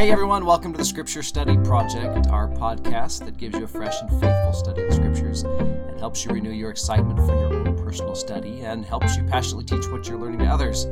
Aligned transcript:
Hey 0.00 0.10
everyone, 0.10 0.46
welcome 0.46 0.72
to 0.72 0.78
the 0.78 0.84
Scripture 0.86 1.22
Study 1.22 1.58
Project, 1.58 2.28
our 2.28 2.48
podcast 2.48 3.22
that 3.26 3.36
gives 3.36 3.58
you 3.58 3.64
a 3.64 3.68
fresh 3.68 4.00
and 4.00 4.08
faithful 4.12 4.54
study 4.54 4.84
of 4.84 4.88
the 4.88 4.94
Scriptures 4.94 5.42
and 5.42 6.00
helps 6.00 6.24
you 6.24 6.30
renew 6.30 6.52
your 6.52 6.70
excitement 6.70 7.18
for 7.18 7.38
your 7.38 7.52
own 7.52 7.76
personal 7.76 8.14
study 8.14 8.62
and 8.62 8.82
helps 8.82 9.14
you 9.18 9.24
passionately 9.24 9.66
teach 9.66 9.86
what 9.90 10.08
you're 10.08 10.16
learning 10.16 10.38
to 10.38 10.46
others. 10.46 10.86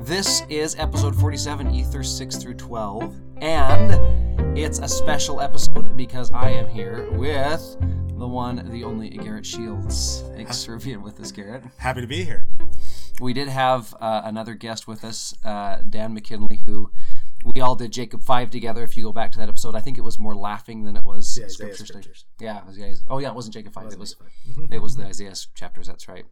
This 0.00 0.42
is 0.48 0.74
episode 0.80 1.14
47, 1.14 1.72
Ether 1.72 2.02
6 2.02 2.36
through 2.38 2.54
12, 2.54 3.14
and 3.36 4.58
it's 4.58 4.80
a 4.80 4.88
special 4.88 5.40
episode 5.40 5.96
because 5.96 6.32
I 6.32 6.50
am 6.50 6.66
here 6.66 7.08
with 7.12 7.76
the 8.18 8.26
one, 8.26 8.68
the 8.72 8.82
only 8.82 9.10
Garret 9.10 9.46
Shields. 9.46 10.24
Thanks 10.34 10.64
for 10.64 10.76
being 10.76 11.02
with 11.02 11.20
us, 11.20 11.30
Garret. 11.30 11.62
Happy 11.76 12.00
to 12.00 12.08
be 12.08 12.24
here. 12.24 12.48
We 13.20 13.32
did 13.32 13.48
have 13.48 13.94
uh, 14.00 14.22
another 14.24 14.54
guest 14.54 14.88
with 14.88 15.04
us, 15.04 15.34
uh, 15.44 15.82
Dan 15.88 16.14
McKinley, 16.14 16.62
who 16.66 16.90
we 17.44 17.60
all 17.60 17.74
did 17.74 17.92
Jacob 17.92 18.22
five 18.22 18.50
together. 18.50 18.82
If 18.82 18.96
you 18.96 19.04
go 19.04 19.12
back 19.12 19.32
to 19.32 19.38
that 19.38 19.48
episode, 19.48 19.74
I 19.74 19.80
think 19.80 19.98
it 19.98 20.02
was 20.02 20.18
more 20.18 20.34
laughing 20.34 20.84
than 20.84 20.96
it 20.96 21.04
was 21.04 21.34
The 21.34 21.44
Isaiah 21.44 21.50
scripture 21.50 21.86
scriptures. 21.86 22.24
Yeah, 22.38 22.64
was 22.64 22.76
Isaiah. 22.76 22.94
Oh 23.08 23.18
yeah, 23.18 23.28
it 23.28 23.34
wasn't 23.34 23.54
Jacob 23.54 23.72
five. 23.72 23.92
It 23.92 23.98
was 23.98 24.16
it 24.70 24.80
was 24.80 24.96
the 24.96 25.04
Isaiah 25.04 25.34
chapters. 25.54 25.86
That's 25.86 26.08
right. 26.08 26.26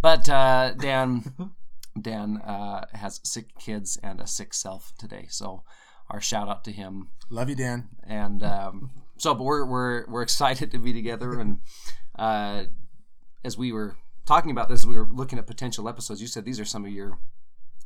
But 0.00 0.28
uh, 0.28 0.72
Dan 0.74 1.52
Dan 2.00 2.38
uh, 2.38 2.86
has 2.92 3.20
sick 3.24 3.58
kids 3.58 3.98
and 4.02 4.20
a 4.20 4.26
sick 4.26 4.54
self 4.54 4.92
today, 4.98 5.26
so 5.28 5.62
our 6.08 6.20
shout 6.20 6.48
out 6.48 6.64
to 6.64 6.72
him. 6.72 7.08
Love 7.28 7.48
you, 7.48 7.56
Dan. 7.56 7.88
And 8.02 8.42
um, 8.42 8.90
so, 9.16 9.34
but 9.34 9.44
we're 9.44 9.64
we're 9.64 10.06
we're 10.08 10.22
excited 10.22 10.70
to 10.72 10.78
be 10.78 10.92
together. 10.92 11.38
And 11.38 11.60
uh, 12.18 12.64
as 13.44 13.58
we 13.58 13.72
were 13.72 13.96
talking 14.26 14.50
about 14.50 14.68
this, 14.68 14.84
we 14.84 14.94
were 14.96 15.08
looking 15.10 15.38
at 15.38 15.46
potential 15.46 15.88
episodes. 15.88 16.20
You 16.20 16.26
said 16.26 16.44
these 16.44 16.60
are 16.60 16.64
some 16.64 16.84
of 16.84 16.92
your 16.92 17.18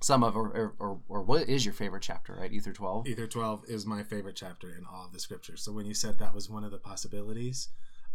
some 0.05 0.23
of 0.23 0.37
or 0.37 0.75
or, 0.79 0.99
or, 1.09 1.23
what 1.23 1.49
is 1.49 1.65
your 1.65 1.73
favorite 1.75 2.03
chapter, 2.03 2.35
right? 2.35 2.53
Ether 2.53 2.73
twelve. 2.73 3.07
Ether 3.09 3.27
12 3.27 3.65
is 3.69 3.87
my 3.87 4.03
favorite 4.03 4.37
chapter 4.37 4.69
in 4.69 4.85
all 4.93 5.07
of 5.07 5.13
the 5.13 5.19
scriptures. 5.19 5.63
So 5.63 5.73
when 5.73 5.87
you 5.87 5.95
said 5.95 6.19
that 6.19 6.35
was 6.35 6.51
one 6.51 6.63
of 6.65 6.71
the 6.71 6.79
possibilities, 6.79 7.69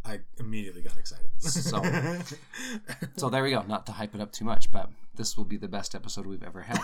I 0.06 0.20
immediately 0.38 0.82
got 0.82 0.98
excited. 0.98 1.30
So- 1.40 1.82
So 3.18 3.30
there 3.30 3.44
we 3.44 3.52
go. 3.52 3.64
Not 3.68 3.86
to 3.88 3.92
hype 3.92 4.14
it 4.16 4.22
up 4.22 4.32
too 4.32 4.46
much, 4.46 4.72
but 4.72 4.90
this 5.16 5.36
will 5.38 5.46
be 5.46 5.58
the 5.58 5.68
best 5.68 5.96
episode 5.96 6.26
we've 6.26 6.44
ever 6.44 6.62
had. 6.62 6.80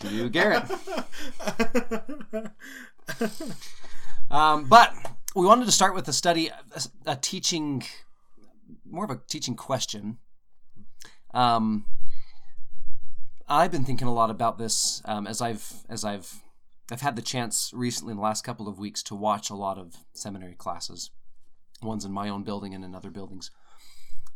Cue 0.00 0.28
Garret. 0.28 0.64
Um, 4.30 4.64
but 4.68 4.92
we 5.34 5.46
wanted 5.46 5.66
to 5.66 5.72
start 5.72 5.94
with 5.94 6.08
a 6.08 6.12
study, 6.12 6.48
a, 6.48 6.82
a 7.12 7.16
teaching, 7.16 7.82
more 8.88 9.04
of 9.04 9.10
a 9.10 9.20
teaching 9.28 9.54
question. 9.54 10.18
Um, 11.32 11.84
I've 13.48 13.70
been 13.70 13.84
thinking 13.84 14.08
a 14.08 14.14
lot 14.14 14.30
about 14.30 14.58
this 14.58 15.02
um, 15.04 15.26
as 15.26 15.40
I've 15.40 15.72
as 15.88 16.04
I've 16.04 16.42
I've 16.90 17.00
had 17.00 17.16
the 17.16 17.22
chance 17.22 17.70
recently 17.74 18.12
in 18.12 18.16
the 18.16 18.22
last 18.22 18.44
couple 18.44 18.68
of 18.68 18.78
weeks 18.78 19.02
to 19.04 19.14
watch 19.14 19.50
a 19.50 19.54
lot 19.54 19.78
of 19.78 19.94
seminary 20.12 20.54
classes, 20.54 21.10
ones 21.82 22.04
in 22.04 22.12
my 22.12 22.28
own 22.28 22.42
building 22.42 22.74
and 22.74 22.84
in 22.84 22.94
other 22.94 23.10
buildings, 23.10 23.50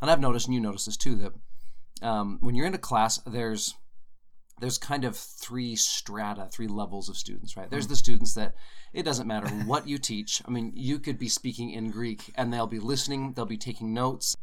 and 0.00 0.10
I've 0.10 0.20
noticed, 0.20 0.46
and 0.46 0.54
you 0.54 0.60
notice 0.60 0.86
this 0.86 0.96
too, 0.96 1.16
that 1.16 2.06
um, 2.06 2.38
when 2.40 2.54
you're 2.54 2.66
in 2.66 2.74
a 2.74 2.78
class, 2.78 3.18
there's 3.26 3.74
there's 4.60 4.78
kind 4.78 5.04
of 5.04 5.16
three 5.16 5.74
strata, 5.74 6.48
three 6.52 6.68
levels 6.68 7.08
of 7.08 7.16
students, 7.16 7.56
right? 7.56 7.70
There's 7.70 7.86
the 7.86 7.96
students 7.96 8.34
that 8.34 8.54
it 8.92 9.04
doesn't 9.04 9.26
matter 9.26 9.48
what 9.48 9.88
you 9.88 9.98
teach. 9.98 10.42
I 10.46 10.50
mean, 10.50 10.72
you 10.74 10.98
could 10.98 11.18
be 11.18 11.28
speaking 11.28 11.70
in 11.70 11.90
Greek 11.90 12.30
and 12.34 12.52
they'll 12.52 12.66
be 12.66 12.78
listening, 12.78 13.32
they'll 13.32 13.46
be 13.46 13.56
taking 13.56 13.94
notes. 13.94 14.36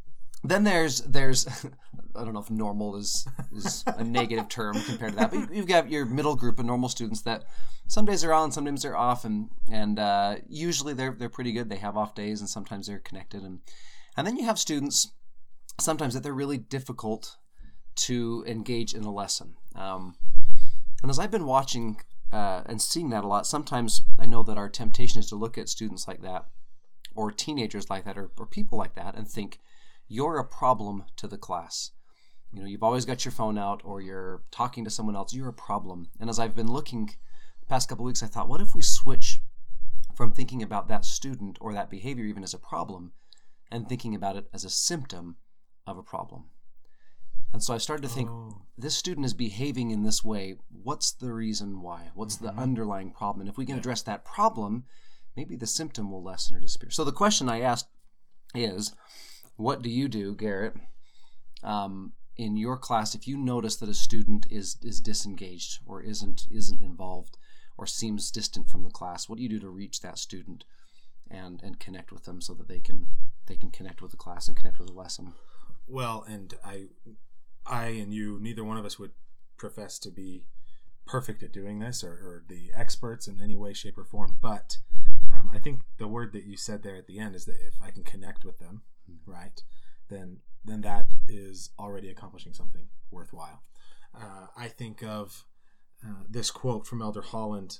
Then 0.47 0.63
there's 0.63 1.01
there's 1.01 1.47
I 2.15 2.23
don't 2.23 2.33
know 2.33 2.39
if 2.39 2.49
normal 2.49 2.95
is 2.95 3.27
is 3.55 3.83
a 3.85 4.03
negative 4.03 4.47
term 4.49 4.81
compared 4.81 5.11
to 5.11 5.17
that, 5.17 5.31
but 5.31 5.53
you've 5.53 5.67
got 5.67 5.89
your 5.89 6.05
middle 6.05 6.35
group 6.35 6.59
of 6.59 6.65
normal 6.65 6.89
students 6.89 7.21
that 7.23 7.43
some 7.87 8.05
days 8.05 8.21
they're 8.21 8.33
on, 8.33 8.51
sometimes 8.51 8.81
they're 8.81 8.97
off, 8.97 9.25
and 9.25 9.49
and 9.71 9.99
uh, 9.99 10.37
usually 10.47 10.93
they're 10.93 11.15
they're 11.17 11.29
pretty 11.29 11.51
good. 11.51 11.69
They 11.69 11.77
have 11.77 11.97
off 11.97 12.15
days, 12.15 12.39
and 12.39 12.49
sometimes 12.49 12.87
they're 12.87 12.99
connected, 12.99 13.43
and 13.43 13.59
and 14.15 14.25
then 14.25 14.37
you 14.37 14.45
have 14.45 14.57
students 14.57 15.11
sometimes 15.79 16.13
that 16.13 16.23
they're 16.23 16.33
really 16.33 16.57
difficult 16.57 17.37
to 17.95 18.43
engage 18.47 18.93
in 18.93 19.03
a 19.03 19.11
lesson. 19.11 19.55
Um, 19.75 20.15
and 21.01 21.11
as 21.11 21.19
I've 21.19 21.31
been 21.31 21.45
watching 21.45 21.97
uh, 22.31 22.61
and 22.65 22.81
seeing 22.81 23.09
that 23.09 23.23
a 23.23 23.27
lot, 23.27 23.45
sometimes 23.45 24.01
I 24.17 24.25
know 24.25 24.43
that 24.43 24.57
our 24.57 24.69
temptation 24.69 25.19
is 25.19 25.29
to 25.29 25.35
look 25.35 25.57
at 25.57 25.69
students 25.69 26.07
like 26.07 26.21
that, 26.21 26.45
or 27.15 27.31
teenagers 27.31 27.89
like 27.89 28.05
that, 28.05 28.17
or, 28.17 28.31
or 28.37 28.45
people 28.45 28.77
like 28.77 28.95
that, 28.95 29.15
and 29.15 29.27
think 29.27 29.59
you're 30.07 30.37
a 30.37 30.45
problem 30.45 31.05
to 31.17 31.27
the 31.27 31.37
class. 31.37 31.91
You 32.51 32.61
know, 32.61 32.67
you've 32.67 32.83
always 32.83 33.05
got 33.05 33.25
your 33.25 33.31
phone 33.31 33.57
out, 33.57 33.81
or 33.83 34.01
you're 34.01 34.43
talking 34.51 34.83
to 34.85 34.89
someone 34.89 35.15
else. 35.15 35.33
You're 35.33 35.49
a 35.49 35.53
problem. 35.53 36.07
And 36.19 36.29
as 36.29 36.39
I've 36.39 36.55
been 36.55 36.71
looking 36.71 37.07
the 37.59 37.65
past 37.67 37.89
couple 37.89 38.05
weeks, 38.05 38.23
I 38.23 38.27
thought, 38.27 38.47
what 38.47 38.61
if 38.61 38.73
we 38.73 38.81
switch 38.81 39.39
from 40.15 40.31
thinking 40.31 40.63
about 40.63 40.87
that 40.87 41.05
student 41.05 41.57
or 41.59 41.73
that 41.73 41.89
behavior 41.89 42.25
even 42.25 42.43
as 42.43 42.53
a 42.53 42.59
problem, 42.59 43.11
and 43.69 43.87
thinking 43.87 44.15
about 44.15 44.37
it 44.37 44.49
as 44.53 44.63
a 44.63 44.69
symptom 44.69 45.35
of 45.85 45.97
a 45.97 46.03
problem? 46.03 46.45
And 47.53 47.63
so 47.63 47.73
I 47.73 47.77
started 47.77 48.03
to 48.03 48.09
think, 48.09 48.29
Oh. 48.29 48.61
this 48.77 48.95
student 48.95 49.25
is 49.25 49.33
behaving 49.33 49.91
in 49.91 50.03
this 50.03 50.23
way. 50.23 50.57
What's 50.69 51.11
the 51.11 51.31
reason 51.31 51.81
why? 51.81 52.11
What's 52.13 52.37
the 52.37 52.49
mm-hmm. 52.49 52.59
underlying 52.59 53.11
problem? 53.11 53.41
And 53.41 53.49
if 53.49 53.57
we 53.57 53.65
can 53.65 53.77
address 53.77 54.01
that 54.03 54.25
problem, 54.25 54.85
maybe 55.35 55.55
the 55.55 55.67
symptom 55.67 56.11
will 56.11 56.23
lessen 56.23 56.55
or 56.55 56.59
disappear. 56.59 56.91
So 56.91 57.03
the 57.03 57.11
question 57.11 57.49
I 57.49 57.61
asked 57.61 57.87
is, 58.53 58.93
what 59.57 59.81
do 59.81 59.89
you 59.89 60.07
do, 60.07 60.35
Garret, 60.35 60.75
um, 61.63 62.13
in 62.37 62.55
your 62.55 62.77
class 62.77 63.15
if 63.15 63.27
you 63.27 63.37
notice 63.37 63.75
that 63.77 63.89
a 63.89 63.93
student 63.93 64.45
is 64.49 64.77
is 64.81 65.01
disengaged 65.01 65.79
or 65.85 66.01
isn't 66.01 66.47
isn't 66.51 66.81
involved 66.81 67.37
or 67.77 67.85
seems 67.85 68.31
distant 68.31 68.69
from 68.69 68.83
the 68.83 68.89
class? 68.89 69.27
What 69.27 69.37
do 69.37 69.43
you 69.43 69.49
do 69.49 69.59
to 69.59 69.69
reach 69.69 70.01
that 70.01 70.17
student 70.17 70.63
and 71.29 71.61
and 71.61 71.79
connect 71.79 72.11
with 72.11 72.23
them 72.23 72.41
so 72.41 72.53
that 72.53 72.67
they 72.67 72.79
can 72.79 73.07
they 73.47 73.55
can 73.55 73.71
connect 73.71 74.01
with 74.01 74.11
the 74.11 74.17
class 74.17 74.47
and 74.47 74.55
connect 74.55 74.79
with 74.79 74.87
the 74.87 74.93
lesson? 74.93 75.33
Well, 75.87 76.25
and 76.27 76.53
I, 76.63 76.87
I 77.65 77.87
and 77.87 78.13
you, 78.13 78.37
neither 78.41 78.63
one 78.63 78.77
of 78.77 78.85
us 78.85 78.99
would 78.99 79.11
profess 79.57 79.97
to 79.99 80.11
be 80.11 80.43
perfect 81.05 81.41
at 81.41 81.53
doing 81.53 81.79
this 81.79 82.03
or, 82.03 82.11
or 82.11 82.43
the 82.47 82.71
experts 82.75 83.27
in 83.27 83.41
any 83.41 83.55
way, 83.55 83.73
shape, 83.73 83.97
or 83.97 84.03
form. 84.03 84.37
But 84.41 84.77
um, 85.33 85.49
I 85.53 85.59
think 85.59 85.81
the 85.97 86.07
word 86.07 86.33
that 86.33 86.43
you 86.43 86.57
said 86.57 86.83
there 86.83 86.97
at 86.97 87.07
the 87.07 87.19
end 87.19 87.35
is 87.35 87.45
that 87.45 87.55
if 87.65 87.75
I 87.81 87.91
can 87.91 88.03
connect 88.03 88.43
with 88.43 88.59
them, 88.59 88.81
right, 89.25 89.61
then 90.09 90.37
then 90.65 90.81
that 90.81 91.07
is 91.29 91.69
already 91.79 92.09
accomplishing 92.09 92.53
something 92.53 92.87
worthwhile. 93.09 93.63
Uh, 94.13 94.47
I 94.57 94.67
think 94.67 95.01
of 95.03 95.45
uh, 96.05 96.23
this 96.29 96.51
quote 96.51 96.85
from 96.85 97.01
Elder 97.01 97.21
Holland, 97.21 97.79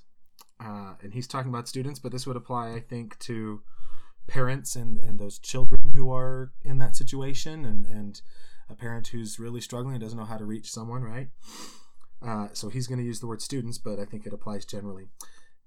uh, 0.59 0.93
and 1.01 1.13
he's 1.13 1.27
talking 1.27 1.49
about 1.49 1.67
students, 1.67 1.99
but 1.99 2.11
this 2.11 2.25
would 2.25 2.37
apply, 2.37 2.73
I 2.73 2.79
think, 2.79 3.19
to 3.19 3.61
parents 4.27 4.75
and, 4.75 4.97
and 4.99 5.19
those 5.19 5.39
children 5.39 5.93
who 5.95 6.11
are 6.13 6.51
in 6.63 6.77
that 6.79 6.95
situation 6.95 7.65
and, 7.65 7.85
and 7.85 8.21
a 8.69 8.75
parent 8.75 9.07
who's 9.07 9.39
really 9.39 9.61
struggling 9.61 9.95
and 9.95 10.03
doesn't 10.03 10.17
know 10.17 10.25
how 10.25 10.37
to 10.37 10.45
reach 10.45 10.71
someone, 10.71 11.03
right? 11.03 11.29
Uh, 12.21 12.47
so 12.53 12.69
he's 12.69 12.87
going 12.87 12.99
to 12.99 13.05
use 13.05 13.19
the 13.19 13.27
word 13.27 13.41
students, 13.41 13.77
but 13.77 13.99
I 13.99 14.05
think 14.05 14.25
it 14.25 14.33
applies 14.33 14.65
generally. 14.65 15.07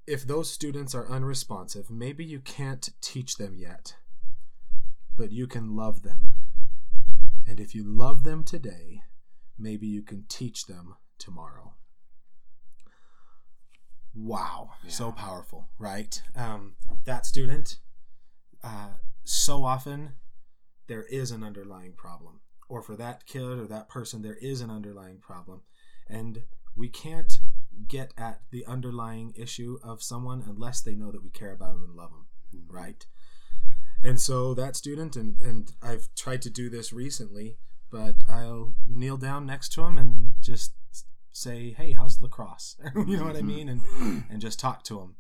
If 0.07 0.27
those 0.27 0.51
students 0.51 0.95
are 0.95 1.09
unresponsive, 1.09 1.91
maybe 1.91 2.25
you 2.25 2.41
can't 2.41 2.89
teach 3.01 3.37
them 3.37 3.55
yet, 3.57 3.95
but 5.21 5.33
you 5.33 5.47
can 5.47 5.77
love 5.77 6.03
them. 6.03 6.33
And 7.47 7.61
if 7.61 7.75
you 7.75 7.85
love 7.85 8.25
them 8.25 8.43
today, 8.43 9.03
maybe 9.59 9.87
you 9.87 10.01
can 10.01 10.25
teach 10.31 10.65
them 10.65 10.95
tomorrow. 11.19 11.75
Wow, 14.15 14.71
so 14.89 15.13
powerful, 15.13 15.69
right? 15.79 16.23
Um, 16.35 16.77
that 17.05 17.27
student, 17.27 17.81
uh, 18.65 18.95
so 19.23 19.63
often 19.63 20.13
there 20.87 21.05
is 21.05 21.33
an 21.33 21.45
underlying 21.45 21.93
problem, 21.93 22.41
or 22.71 22.81
for 22.81 22.97
that 22.97 23.27
kid 23.27 23.43
or 23.43 23.67
that 23.67 23.91
person, 23.91 24.23
there 24.23 24.39
is 24.41 24.63
an 24.63 24.71
underlying 24.71 25.19
problem, 25.19 25.61
and 26.09 26.45
we 26.75 26.89
can't 26.89 27.41
get 27.89 28.15
at 28.17 28.41
the 28.51 28.65
underlying 28.65 29.35
issue 29.37 29.77
of 29.85 30.03
someone 30.03 30.43
unless 30.47 30.81
they 30.81 30.95
know 30.95 31.13
that 31.13 31.23
we 31.23 31.29
care 31.29 31.53
about 31.53 31.75
them 31.75 31.85
and 31.85 31.95
love 31.95 32.11
them, 32.11 32.27
right? 32.71 33.05
And 34.03 34.21
so 34.21 34.55
that 34.55 34.77
student, 34.77 35.17
and, 35.17 35.41
and 35.43 35.73
I've 35.83 36.09
tried 36.15 36.43
to 36.43 36.51
do 36.51 36.71
this 36.71 36.93
recently, 36.93 37.59
but 37.91 38.15
I'll 38.29 38.75
kneel 38.89 39.17
down 39.17 39.47
next 39.47 39.73
to 39.73 39.83
him 39.83 39.99
and 39.99 40.35
just 40.41 40.73
say, 41.33 41.75
"Hey, 41.77 41.93
how's 41.93 42.21
lacrosse?" 42.23 42.77
you 42.95 43.17
know 43.17 43.25
what 43.25 43.37
I 43.37 43.43
mean, 43.43 43.69
and 43.69 44.25
and 44.31 44.41
just 44.41 44.59
talk 44.59 44.85
to 44.85 44.99
them, 45.01 45.17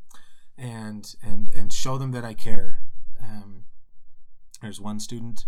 and 0.56 1.14
and 1.22 1.48
and 1.48 1.72
show 1.72 1.98
them 1.98 2.12
that 2.12 2.24
I 2.24 2.34
care. 2.34 2.80
Um, 3.22 3.64
there's 4.62 4.80
one 4.80 5.00
student 5.00 5.44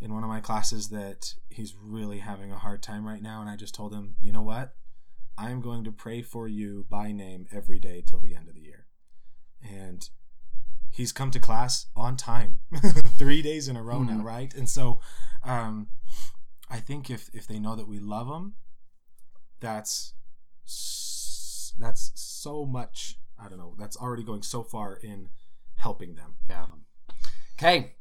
in 0.00 0.14
one 0.14 0.24
of 0.24 0.28
my 0.28 0.40
classes 0.40 0.88
that 0.88 1.34
he's 1.50 1.74
really 1.80 2.18
having 2.18 2.50
a 2.50 2.58
hard 2.58 2.82
time 2.82 3.06
right 3.06 3.22
now, 3.22 3.40
and 3.40 3.50
I 3.50 3.56
just 3.56 3.74
told 3.74 3.92
him, 3.92 4.16
you 4.20 4.32
know 4.32 4.42
what, 4.42 4.74
I'm 5.36 5.60
going 5.60 5.84
to 5.84 5.92
pray 5.92 6.22
for 6.22 6.48
you 6.48 6.86
by 6.88 7.12
name 7.12 7.46
every 7.52 7.78
day 7.78 8.02
till 8.04 8.20
the 8.20 8.34
end 8.34 8.48
of 8.48 8.54
the 8.54 8.62
year, 8.62 8.86
and 9.62 10.08
he's 10.90 11.12
come 11.12 11.30
to 11.30 11.40
class 11.40 11.86
on 11.96 12.16
time 12.16 12.60
three 13.18 13.42
days 13.42 13.68
in 13.68 13.76
a 13.76 13.82
row 13.82 14.02
now 14.02 14.18
Mhm. 14.18 14.24
right 14.24 14.54
and 14.54 14.68
so 14.68 15.00
um, 15.44 15.88
i 16.68 16.78
think 16.78 17.08
if 17.10 17.30
if 17.32 17.46
they 17.46 17.58
know 17.58 17.74
that 17.76 17.88
we 17.88 17.98
love 17.98 18.28
them 18.28 18.54
that's 19.60 20.14
that's 21.78 22.12
so 22.14 22.64
much. 22.66 23.16
I 23.38 23.48
don't 23.48 23.58
know. 23.58 23.74
That's 23.78 23.96
already 23.96 24.22
going 24.22 24.42
so 24.42 24.62
far 24.62 24.94
in 24.96 25.28
helping 25.76 26.14
them. 26.14 26.34
Yeah. 26.48 26.66
Okay. 27.58 27.94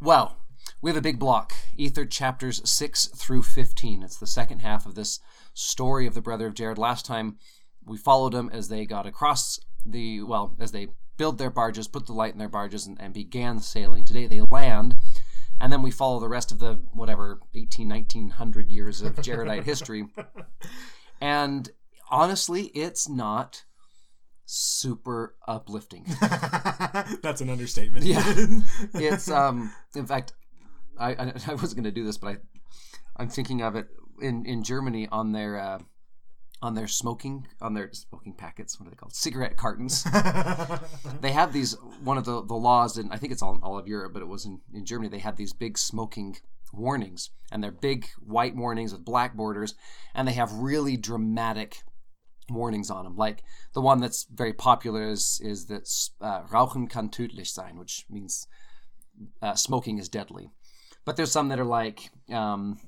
Well, 0.00 0.38
we 0.82 0.90
have 0.90 0.96
a 0.96 1.00
big 1.02 1.18
block 1.18 1.52
Ether 1.76 2.04
chapters 2.04 2.68
6 2.68 3.06
through 3.16 3.42
15. 3.44 4.02
It's 4.02 4.16
the 4.16 4.26
second 4.26 4.60
half 4.60 4.86
of 4.86 4.94
this 4.96 5.20
story 5.54 6.06
of 6.06 6.14
the 6.14 6.20
brother 6.20 6.46
of 6.46 6.54
Jared. 6.54 6.78
Last 6.78 7.06
time 7.06 7.38
we 7.84 7.96
followed 7.96 8.32
them 8.32 8.50
as 8.52 8.68
they 8.68 8.84
got 8.86 9.06
across 9.06 9.60
the, 9.84 10.22
well, 10.22 10.56
as 10.58 10.72
they 10.72 10.88
build 11.16 11.38
their 11.38 11.50
barges, 11.50 11.88
put 11.88 12.06
the 12.06 12.12
light 12.12 12.32
in 12.32 12.38
their 12.38 12.48
barges, 12.48 12.86
and, 12.86 13.00
and 13.00 13.14
began 13.14 13.58
sailing. 13.60 14.04
Today 14.04 14.26
they 14.26 14.40
land, 14.40 14.96
and 15.60 15.72
then 15.72 15.82
we 15.82 15.90
follow 15.90 16.20
the 16.20 16.28
rest 16.28 16.52
of 16.52 16.58
the, 16.58 16.80
whatever, 16.92 17.40
18, 17.54 17.88
1900 17.88 18.70
years 18.70 19.02
of 19.02 19.16
Jaredite 19.16 19.64
history. 19.64 20.06
And 21.20 21.70
honestly, 22.10 22.64
it's 22.74 23.08
not 23.08 23.64
super 24.46 25.34
uplifting. 25.46 26.04
That's 27.22 27.40
an 27.40 27.50
understatement. 27.50 28.04
Yeah. 28.04 28.22
it's 28.94 29.28
um 29.28 29.72
in 29.94 30.06
fact 30.06 30.32
I 30.98 31.10
I, 31.10 31.32
I 31.48 31.54
wasn't 31.54 31.74
going 31.74 31.84
to 31.84 31.90
do 31.90 32.04
this 32.04 32.16
but 32.16 32.28
I 32.28 32.36
I'm 33.16 33.28
thinking 33.28 33.60
of 33.60 33.74
it 33.74 33.88
in 34.22 34.46
in 34.46 34.62
Germany 34.62 35.08
on 35.10 35.32
their 35.32 35.58
uh 35.58 35.78
on 36.62 36.74
their 36.74 36.86
smoking 36.86 37.46
on 37.60 37.74
their 37.74 37.92
smoking 37.92 38.32
packets 38.32 38.80
what 38.80 38.86
are 38.86 38.90
they 38.90 38.96
called 38.96 39.14
cigarette 39.14 39.56
cartons 39.56 40.04
they 41.20 41.32
have 41.32 41.52
these 41.52 41.76
one 42.02 42.16
of 42.16 42.24
the 42.24 42.42
the 42.44 42.54
laws 42.54 42.96
and 42.96 43.12
I 43.12 43.16
think 43.16 43.32
it's 43.32 43.42
all 43.42 43.54
in 43.54 43.60
all 43.62 43.78
of 43.78 43.86
Europe 43.86 44.12
but 44.14 44.22
it 44.22 44.28
was 44.28 44.46
in 44.46 44.60
in 44.72 44.84
Germany 44.84 45.08
they 45.08 45.18
had 45.18 45.36
these 45.36 45.52
big 45.52 45.76
smoking 45.76 46.36
warnings 46.72 47.30
and 47.52 47.62
they're 47.62 47.70
big 47.70 48.06
white 48.24 48.56
warnings 48.56 48.92
with 48.92 49.04
black 49.04 49.34
borders 49.34 49.74
and 50.14 50.26
they 50.26 50.32
have 50.32 50.52
really 50.52 50.96
dramatic 50.96 51.82
warnings 52.50 52.90
on 52.90 53.04
them. 53.04 53.16
Like 53.16 53.42
the 53.72 53.80
one 53.80 54.00
that's 54.00 54.26
very 54.32 54.52
popular 54.52 55.08
is 55.08 55.40
is 55.42 55.66
that 55.66 55.88
uh, 56.20 56.42
Rauchen 56.44 56.88
kann 56.88 57.08
tödlich 57.08 57.48
sein, 57.48 57.78
which 57.78 58.06
means 58.10 58.46
uh, 59.42 59.54
smoking 59.54 59.98
is 59.98 60.08
deadly. 60.08 60.50
But 61.04 61.16
there's 61.16 61.32
some 61.32 61.48
that 61.48 61.60
are 61.60 61.64
like 61.64 62.10
um, 62.32 62.80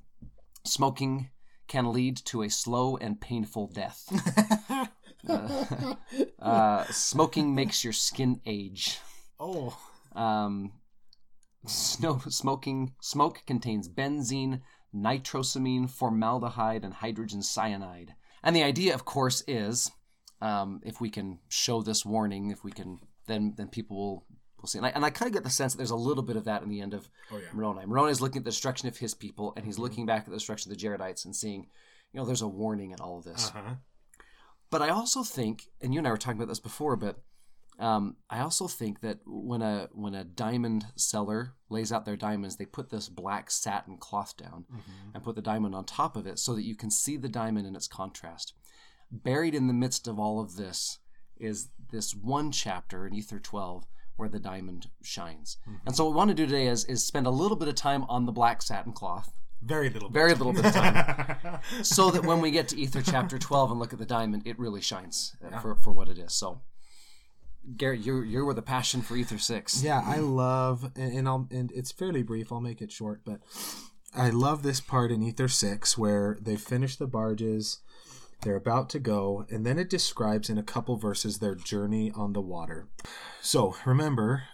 smoking 0.65 1.31
can 1.69 1.93
lead 1.93 2.17
to 2.17 2.43
a 2.43 2.51
slow 2.51 2.97
and 2.97 3.21
painful 3.21 3.69
death. 3.69 4.09
uh, 5.29 5.95
uh, 6.41 6.85
smoking 6.87 7.55
makes 7.55 7.85
your 7.85 7.93
skin 7.93 8.41
age. 8.47 8.99
oh. 9.39 9.79
Um, 10.15 10.73
snow, 11.67 12.21
smoking 12.29 12.95
smoke 13.01 13.43
contains 13.47 13.89
benzene, 13.89 14.63
nitrosamine, 14.95 15.89
formaldehyde, 15.89 16.85
and 16.85 16.95
hydrogen 16.95 17.43
cyanide. 17.43 18.15
And 18.43 18.57
the 18.57 18.63
idea, 18.63 18.95
of 18.95 19.05
course, 19.05 19.43
is 19.47 19.91
um, 20.41 20.81
if 20.85 21.01
we 21.01 21.11
can 21.11 21.39
show 21.49 21.83
this 21.83 22.05
warning, 22.05 22.51
if 22.51 22.65
we 22.65 22.73
can, 22.73 22.99
then 23.27 23.55
then 23.57 23.69
people 23.69 23.97
will 23.97 24.27
will 24.61 24.69
see. 24.69 24.79
And 24.79 24.87
I, 24.87 24.91
and 24.91 25.05
I 25.05 25.11
kind 25.11 25.29
of 25.29 25.35
get 25.35 25.45
the 25.45 25.51
sense 25.51 25.73
that 25.73 25.79
there's 25.79 25.91
a 25.91 25.97
little 25.97 26.23
bit 26.23 26.37
of 26.37 26.45
that 26.45 26.63
in 26.63 26.69
the 26.69 26.81
end 26.81 26.95
of 26.95 27.09
Oh 27.33 27.37
yeah. 27.39 27.45
Moroni. 27.53 27.87
Moroni 27.87 28.11
is 28.13 28.21
looking 28.21 28.41
at 28.41 28.45
the 28.45 28.51
destruction 28.51 28.89
of 28.89 28.97
his 28.99 29.15
people, 29.15 29.53
and 29.57 29.65
he's 29.65 29.79
looking 29.79 30.07
back 30.07 30.21
at 30.21 30.27
the 30.31 30.37
destruction 30.37 30.71
of 30.73 30.79
the 30.79 30.85
Jaredites 30.87 31.25
and 31.25 31.35
seeing, 31.35 31.67
you 32.13 32.21
know, 32.21 32.25
there's 32.25 32.43
a 32.43 32.49
warning 32.49 32.91
in 32.91 33.01
all 33.01 33.19
of 33.19 33.25
this. 33.25 33.49
Uh-huh. 33.55 33.75
But 34.71 34.83
I 34.83 34.89
also 34.91 35.23
think, 35.23 35.65
and 35.81 35.95
you 35.95 35.99
and 35.99 36.07
I 36.07 36.11
were 36.11 36.17
talking 36.19 36.39
about 36.39 36.49
this 36.49 36.61
before, 36.61 36.97
but 36.97 37.21
um, 37.79 38.17
I 38.29 38.41
also 38.41 38.67
think 38.67 39.01
that 39.03 39.21
when 39.25 39.63
a 39.63 39.89
when 39.93 40.15
a 40.15 40.25
diamond 40.25 40.87
seller 40.97 41.55
lays 41.71 41.93
out 41.93 42.05
their 42.05 42.17
diamonds, 42.17 42.57
they 42.57 42.67
put 42.67 42.91
this 42.91 43.09
black 43.09 43.51
satin 43.53 43.97
cloth 43.99 44.37
down 44.37 44.65
Mm-hmm. 44.71 45.11
and 45.15 45.23
put 45.23 45.37
the 45.37 45.43
diamond 45.43 45.75
on 45.77 45.85
top 45.85 46.17
of 46.17 46.27
it 46.27 46.39
so 46.41 46.55
that 46.55 46.65
you 46.65 46.75
can 46.75 46.91
see 46.91 47.17
the 47.17 47.29
diamond 47.29 47.67
in 47.69 47.77
its 47.77 47.87
contrast. 47.87 48.53
Buried 49.13 49.55
in 49.55 49.69
the 49.69 49.73
midst 49.75 50.09
of 50.09 50.19
all 50.19 50.41
of 50.41 50.57
this 50.57 50.99
is 51.39 51.69
this 51.93 52.15
one 52.15 52.51
chapter 52.51 53.07
in 53.07 53.15
Ether 53.15 53.39
12 53.39 53.87
where 54.19 54.29
the 54.29 54.39
diamond 54.39 54.89
shines. 55.03 55.57
And 55.87 55.97
so 55.97 56.05
what 56.05 56.11
we 56.11 56.17
want 56.17 56.29
to 56.29 56.35
do 56.35 56.45
today 56.47 56.67
is, 56.67 56.85
is 56.85 57.07
spend 57.07 57.27
a 57.27 57.31
little 57.31 57.57
bit 57.57 57.69
of 57.69 57.75
time 57.75 58.05
on 58.09 58.27
the 58.27 58.33
black 58.33 58.61
satin 58.63 58.93
cloth, 58.93 59.33
Very 59.63 59.89
little. 59.89 60.11
very 60.11 60.35
little 60.35 60.53
bit 60.53 60.67
of 60.67 60.75
time, 60.75 61.61
so 61.83 62.11
that 62.11 62.25
when 62.25 62.41
we 62.41 62.51
get 62.51 62.69
to 62.69 62.77
Ether 62.81 63.01
chapter 63.03 63.39
12 63.39 63.71
and 63.71 63.81
look 63.81 63.93
at 63.93 63.99
the 63.99 64.05
diamond, 64.07 64.43
it 64.45 64.59
really 64.59 64.81
shines 64.81 65.35
uh, 65.45 65.59
for, 65.61 65.75
for 65.77 65.93
what 65.93 66.09
it 66.09 66.19
is. 66.19 66.35
So, 66.35 66.61
Garret, 67.77 68.01
you're, 68.01 68.25
you're 68.25 68.45
with 68.45 68.59
a 68.59 68.63
passion 68.63 69.03
for 69.03 69.17
Ether 69.17 69.39
6. 69.39 69.83
Yeah, 69.83 70.03
I 70.05 70.17
love, 70.19 70.91
and, 70.97 71.13
and 71.13 71.29
I'll, 71.29 71.47
and 71.51 71.71
it's 71.73 71.93
fairly 71.93 72.23
brief. 72.23 72.51
I'll 72.53 72.61
make 72.61 72.83
it 72.83 72.91
short, 72.93 73.21
but 73.25 73.41
I 74.15 74.31
love 74.31 74.63
this 74.63 74.81
part 74.81 75.11
in 75.13 75.23
Ether 75.23 75.49
Six 75.49 75.97
where 75.99 76.39
they 76.41 76.57
finish 76.57 76.97
the 76.97 77.07
barges, 77.07 77.81
they're 78.43 78.57
about 78.57 78.89
to 78.91 78.99
go, 78.99 79.47
and 79.51 79.65
then 79.67 79.79
it 79.79 79.91
describes 79.91 80.49
in 80.49 80.59
a 80.59 80.63
couple 80.63 80.97
verses 80.97 81.39
their 81.39 81.55
journey 81.55 82.13
on 82.15 82.33
the 82.33 82.41
water. 82.41 82.89
So 83.41 83.77
remember, 83.85 84.45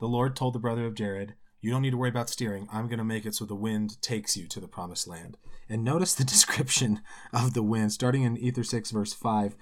the 0.00 0.06
Lord 0.06 0.34
told 0.34 0.54
the 0.54 0.58
brother 0.58 0.86
of 0.86 0.94
Jared, 0.94 1.34
"You 1.60 1.70
don't 1.70 1.82
need 1.82 1.90
to 1.90 1.96
worry 1.96 2.10
about 2.10 2.30
steering. 2.30 2.68
I'm 2.72 2.88
going 2.88 2.98
to 2.98 3.04
make 3.04 3.24
it 3.24 3.34
so 3.34 3.44
the 3.44 3.54
wind 3.54 4.00
takes 4.02 4.36
you 4.36 4.46
to 4.48 4.60
the 4.60 4.68
promised 4.68 5.06
land." 5.06 5.36
And 5.68 5.84
notice 5.84 6.14
the 6.14 6.24
description 6.34 7.00
of 7.32 7.54
the 7.54 7.62
wind, 7.62 7.92
starting 7.92 8.22
in 8.22 8.36
Ether 8.36 8.64
Six, 8.64 8.90
verse 8.90 9.12
five 9.12 9.56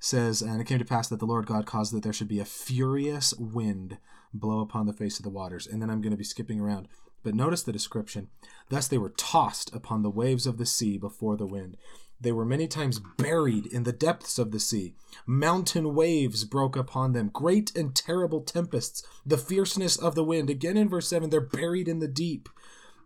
says, 0.00 0.42
And 0.42 0.60
it 0.60 0.66
came 0.66 0.78
to 0.78 0.84
pass 0.84 1.08
that 1.08 1.20
the 1.20 1.26
Lord 1.26 1.46
God 1.46 1.66
caused 1.66 1.94
that 1.94 2.02
there 2.02 2.12
should 2.12 2.28
be 2.28 2.40
a 2.40 2.44
furious 2.44 3.34
wind 3.34 3.98
blow 4.32 4.60
upon 4.60 4.86
the 4.86 4.92
face 4.92 5.18
of 5.18 5.24
the 5.24 5.30
waters. 5.30 5.66
And 5.66 5.80
then 5.80 5.90
I'm 5.90 6.00
going 6.00 6.12
to 6.12 6.16
be 6.16 6.24
skipping 6.24 6.58
around. 6.58 6.88
But 7.22 7.34
notice 7.34 7.62
the 7.62 7.72
description. 7.72 8.28
Thus 8.70 8.88
they 8.88 8.98
were 8.98 9.10
tossed 9.10 9.74
upon 9.74 10.02
the 10.02 10.10
waves 10.10 10.46
of 10.46 10.56
the 10.56 10.66
sea 10.66 10.96
before 10.96 11.36
the 11.36 11.46
wind. 11.46 11.76
They 12.20 12.32
were 12.32 12.44
many 12.44 12.68
times 12.68 13.00
buried 13.16 13.66
in 13.66 13.84
the 13.84 13.92
depths 13.92 14.38
of 14.38 14.50
the 14.50 14.60
sea. 14.60 14.94
Mountain 15.26 15.94
waves 15.94 16.44
broke 16.44 16.76
upon 16.76 17.12
them, 17.12 17.30
great 17.32 17.74
and 17.74 17.94
terrible 17.94 18.42
tempests, 18.42 19.02
the 19.24 19.38
fierceness 19.38 19.96
of 19.96 20.14
the 20.14 20.24
wind. 20.24 20.50
Again 20.50 20.76
in 20.76 20.88
verse 20.88 21.08
7, 21.08 21.30
they're 21.30 21.40
buried 21.40 21.88
in 21.88 22.00
the 22.00 22.08
deep. 22.08 22.48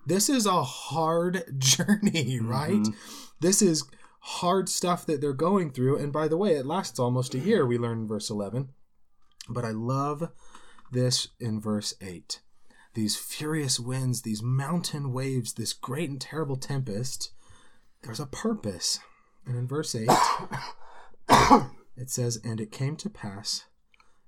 This 0.04 0.28
is 0.28 0.46
a 0.46 0.64
hard 0.64 1.44
journey, 1.58 2.38
mm-hmm. 2.38 2.48
right? 2.48 2.86
This 3.40 3.62
is 3.62 3.84
hard 4.18 4.68
stuff 4.68 5.06
that 5.06 5.20
they're 5.20 5.32
going 5.32 5.70
through. 5.70 5.98
And 5.98 6.12
by 6.12 6.26
the 6.28 6.36
way, 6.36 6.54
it 6.54 6.66
lasts 6.66 6.98
almost 6.98 7.34
a 7.34 7.38
year, 7.38 7.64
we 7.64 7.78
learn 7.78 8.00
in 8.00 8.08
verse 8.08 8.30
11. 8.30 8.70
But 9.48 9.64
I 9.64 9.70
love 9.70 10.30
this 10.90 11.28
in 11.38 11.60
verse 11.60 11.94
8. 12.00 12.40
These 12.94 13.16
furious 13.16 13.78
winds, 13.78 14.22
these 14.22 14.42
mountain 14.42 15.12
waves, 15.12 15.52
this 15.52 15.72
great 15.72 16.08
and 16.08 16.20
terrible 16.20 16.56
tempest, 16.56 17.33
there's 18.04 18.20
a 18.20 18.26
purpose. 18.26 19.00
And 19.46 19.56
in 19.56 19.66
verse 19.66 19.94
8, 19.94 20.08
it 21.96 22.10
says, 22.10 22.38
And 22.44 22.60
it 22.60 22.72
came 22.72 22.96
to 22.96 23.10
pass 23.10 23.64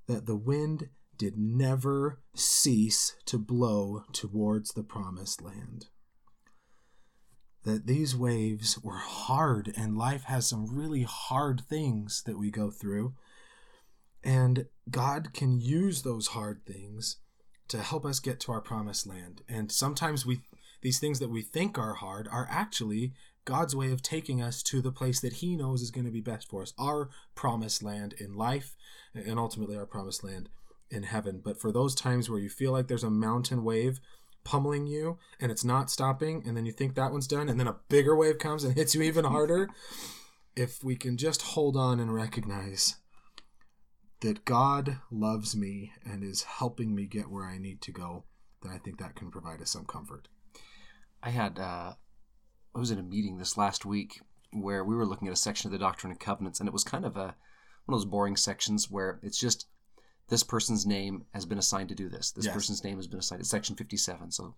that 0.06 0.26
the 0.26 0.36
wind 0.36 0.88
did 1.16 1.38
never 1.38 2.20
cease 2.34 3.14
to 3.24 3.38
blow 3.38 4.04
towards 4.12 4.72
the 4.72 4.82
promised 4.82 5.40
land 5.40 5.86
that 7.66 7.86
these 7.86 8.16
waves 8.16 8.78
were 8.78 8.98
hard 8.98 9.74
and 9.76 9.98
life 9.98 10.22
has 10.24 10.48
some 10.48 10.72
really 10.72 11.02
hard 11.02 11.60
things 11.68 12.22
that 12.24 12.38
we 12.38 12.48
go 12.48 12.70
through. 12.70 13.12
And 14.22 14.66
God 14.88 15.34
can 15.34 15.60
use 15.60 16.02
those 16.02 16.28
hard 16.28 16.64
things 16.64 17.16
to 17.66 17.82
help 17.82 18.06
us 18.06 18.20
get 18.20 18.38
to 18.40 18.52
our 18.52 18.60
promised 18.60 19.04
land. 19.04 19.42
And 19.48 19.72
sometimes 19.72 20.24
we 20.24 20.42
these 20.80 21.00
things 21.00 21.18
that 21.18 21.30
we 21.30 21.42
think 21.42 21.76
are 21.76 21.94
hard 21.94 22.28
are 22.30 22.46
actually 22.48 23.12
God's 23.46 23.74
way 23.74 23.92
of 23.92 24.02
taking 24.02 24.42
us 24.42 24.62
to 24.64 24.82
the 24.82 24.92
place 24.92 25.20
that 25.20 25.34
he 25.34 25.56
knows 25.56 25.80
is 25.80 25.90
going 25.90 26.04
to 26.04 26.10
be 26.10 26.20
best 26.20 26.50
for 26.50 26.62
us, 26.62 26.74
our 26.78 27.08
promised 27.34 27.82
land 27.82 28.12
in 28.18 28.34
life 28.34 28.76
and 29.14 29.38
ultimately 29.38 29.76
our 29.76 29.86
promised 29.86 30.22
land 30.22 30.50
in 30.90 31.04
heaven. 31.04 31.40
But 31.42 31.58
for 31.58 31.72
those 31.72 31.94
times 31.94 32.28
where 32.28 32.40
you 32.40 32.50
feel 32.50 32.72
like 32.72 32.88
there's 32.88 33.04
a 33.04 33.10
mountain 33.10 33.64
wave 33.64 34.00
pummeling 34.44 34.86
you 34.86 35.18
and 35.40 35.50
it's 35.50 35.64
not 35.64 35.90
stopping 35.90 36.42
and 36.46 36.56
then 36.56 36.66
you 36.66 36.72
think 36.72 36.94
that 36.94 37.10
one's 37.10 37.26
done 37.26 37.48
and 37.48 37.58
then 37.58 37.66
a 37.66 37.76
bigger 37.88 38.14
wave 38.14 38.38
comes 38.38 38.62
and 38.62 38.74
hits 38.76 38.94
you 38.94 39.02
even 39.02 39.24
harder 39.24 39.68
if 40.54 40.84
we 40.84 40.94
can 40.94 41.16
just 41.16 41.42
hold 41.42 41.76
on 41.76 41.98
and 41.98 42.14
recognize 42.14 42.96
that 44.20 44.44
God 44.44 44.98
loves 45.10 45.56
me 45.56 45.92
and 46.04 46.22
is 46.22 46.44
helping 46.44 46.94
me 46.94 47.06
get 47.06 47.28
where 47.28 47.44
I 47.44 47.58
need 47.58 47.80
to 47.82 47.92
go 47.92 48.24
then 48.62 48.72
I 48.72 48.78
think 48.78 48.98
that 48.98 49.16
can 49.16 49.32
provide 49.32 49.60
us 49.60 49.70
some 49.70 49.84
comfort 49.84 50.28
I 51.24 51.30
had 51.30 51.58
uh, 51.58 51.94
I 52.76 52.78
was 52.78 52.90
in 52.90 52.98
a 52.98 53.02
meeting 53.02 53.38
this 53.38 53.56
last 53.56 53.86
week 53.86 54.20
where 54.52 54.84
we 54.84 54.94
were 54.94 55.06
looking 55.06 55.28
at 55.28 55.34
a 55.34 55.36
section 55.36 55.68
of 55.68 55.72
the 55.72 55.78
Doctrine 55.78 56.10
and 56.10 56.20
Covenants, 56.20 56.60
and 56.60 56.68
it 56.68 56.74
was 56.74 56.84
kind 56.84 57.06
of 57.06 57.16
a 57.16 57.34
one 57.86 57.94
of 57.94 58.00
those 58.00 58.04
boring 58.04 58.36
sections 58.36 58.90
where 58.90 59.18
it's 59.22 59.38
just 59.38 59.66
this 60.28 60.42
person's 60.42 60.84
name 60.84 61.24
has 61.32 61.46
been 61.46 61.56
assigned 61.56 61.88
to 61.88 61.94
do 61.94 62.10
this. 62.10 62.32
This 62.32 62.44
Yes. 62.44 62.54
person's 62.54 62.84
name 62.84 62.96
has 62.96 63.06
been 63.06 63.20
assigned. 63.20 63.40
It's 63.40 63.48
section 63.48 63.76
fifty-seven. 63.76 64.30
So 64.30 64.56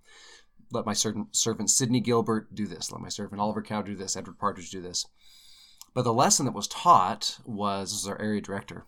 let 0.73 0.85
my 0.85 0.95
servant 0.95 1.37
servant 1.37 1.71
Sidney 1.71 2.01
Gilbert 2.01 2.53
do 2.53 2.67
this. 2.67 2.91
Let 2.91 3.01
my 3.01 3.09
servant 3.09 3.41
Oliver 3.41 3.63
Cow 3.63 3.83
do 3.83 3.95
this. 3.95 4.17
Edward 4.17 4.39
Partridge 4.39 4.71
do 4.71 4.81
this. 4.81 5.07
But 5.95 6.03
the 6.03 6.13
lesson 6.13 6.45
that 6.47 6.55
was 6.55 6.67
taught 6.67 7.39
was, 7.45 7.93
this 7.93 8.03
was 8.03 8.09
our 8.09 8.21
area 8.21 8.41
director. 8.41 8.85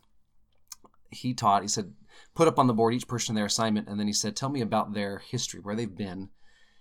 He 1.11 1.35
taught. 1.35 1.63
He 1.63 1.69
said, 1.69 1.95
put 2.35 2.49
up 2.49 2.59
on 2.59 2.67
the 2.67 2.75
board 2.75 2.95
each 2.95 3.07
person 3.09 3.37
their 3.37 3.47
assignment, 3.47 3.89
and 3.89 4.01
then 4.01 4.07
he 4.09 4.13
said, 4.13 4.35
tell 4.35 4.49
me 4.49 4.61
about 4.61 4.93
their 4.93 5.19
history, 5.19 5.61
where 5.61 5.77
they've 5.77 5.97
been, 5.97 6.31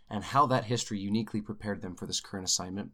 and 0.09 0.23
how 0.23 0.45
that 0.47 0.65
history 0.65 0.99
uniquely 0.99 1.41
prepared 1.41 1.81
them 1.81 1.95
for 1.95 2.05
this 2.07 2.19
current 2.21 2.45
assignment, 2.45 2.91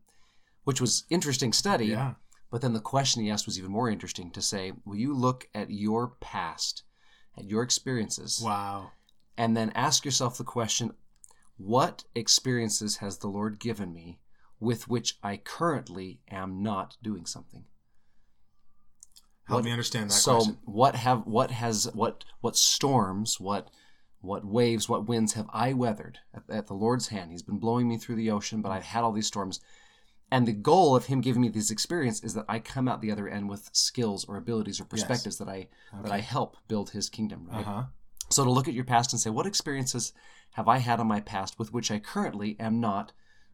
which 0.63 0.81
was 0.81 1.05
interesting 1.09 1.53
study. 1.53 1.87
yeah 1.87 2.13
But 2.51 2.61
then 2.61 2.73
the 2.73 2.79
question 2.79 3.23
he 3.23 3.29
asked 3.31 3.45
was 3.45 3.57
even 3.59 3.71
more 3.71 3.89
interesting 3.89 4.31
to 4.31 4.41
say, 4.41 4.73
Will 4.85 4.97
you 4.97 5.13
look 5.13 5.47
at 5.53 5.71
your 5.71 6.15
past, 6.21 6.83
at 7.37 7.45
your 7.45 7.63
experiences, 7.63 8.41
Wow. 8.43 8.91
and 9.37 9.55
then 9.57 9.71
ask 9.71 10.05
yourself 10.05 10.37
the 10.37 10.43
question, 10.43 10.91
What 11.57 12.03
experiences 12.15 12.97
has 12.97 13.17
the 13.19 13.27
Lord 13.27 13.59
given 13.59 13.93
me 13.93 14.19
with 14.59 14.87
which 14.87 15.17
I 15.23 15.37
currently 15.37 16.21
am 16.29 16.61
not 16.63 16.97
doing 17.01 17.25
something? 17.25 17.65
Help 19.47 19.57
What- 19.59 19.65
me 19.65 19.71
understand 19.71 20.09
that 20.09 20.15
so 20.15 20.37
question. 20.37 20.57
what 20.65 20.95
have 20.95 21.25
what 21.27 21.51
has 21.51 21.85
what 21.93 22.25
what 22.41 22.55
storms 22.57 23.39
what 23.39 23.69
what 24.25 24.43
waves 24.45 24.89
what 24.89 25.07
winds 25.07 25.33
have 25.33 25.47
i 25.53 25.71
weathered 25.73 26.19
at, 26.33 26.43
at 26.49 26.67
the 26.67 26.73
lord's 26.73 27.07
hand? 27.09 27.31
He's 27.31 27.43
been 27.43 27.59
blowing 27.59 27.87
me 27.87 27.97
through 27.97 28.15
the 28.15 28.31
ocean 28.31 28.61
but 28.61 28.71
i've 28.71 28.83
had 28.83 29.03
all 29.03 29.11
these 29.11 29.27
storms. 29.27 29.59
And 30.31 30.47
the 30.47 30.53
goal 30.53 30.95
of 30.95 31.05
him 31.05 31.21
giving 31.21 31.41
me 31.43 31.49
this 31.49 31.69
experience 31.71 32.23
is 32.23 32.33
that 32.33 32.45
i 32.49 32.59
come 32.59 32.87
out 32.87 33.01
the 33.01 33.11
other 33.11 33.27
end 33.27 33.49
with 33.49 33.69
skills 33.73 34.25
or 34.25 34.37
abilities 34.37 34.79
or 34.81 34.85
perspectives 34.85 35.37
that 35.37 35.47
i 35.47 35.67
that 36.03 36.11
i 36.11 36.19
help 36.19 36.57
build 36.67 36.89
his 36.89 37.09
kingdom 37.09 37.47
right? 37.51 37.65
Huh. 37.65 37.83
so 38.31 38.43
to 38.43 38.51
look 38.51 38.67
at 38.67 38.73
your 38.73 38.83
past 38.85 39.13
and 39.13 39.19
say 39.19 39.29
what 39.29 39.45
experiences 39.45 40.13
have 40.53 40.67
i 40.67 40.79
had 40.79 40.99
in 40.99 41.07
my 41.07 41.19
past 41.21 41.59
with 41.59 41.71
which 41.73 41.91
i 41.91 41.99
currently 41.99 42.57
am 42.59 42.79
not 42.79 43.11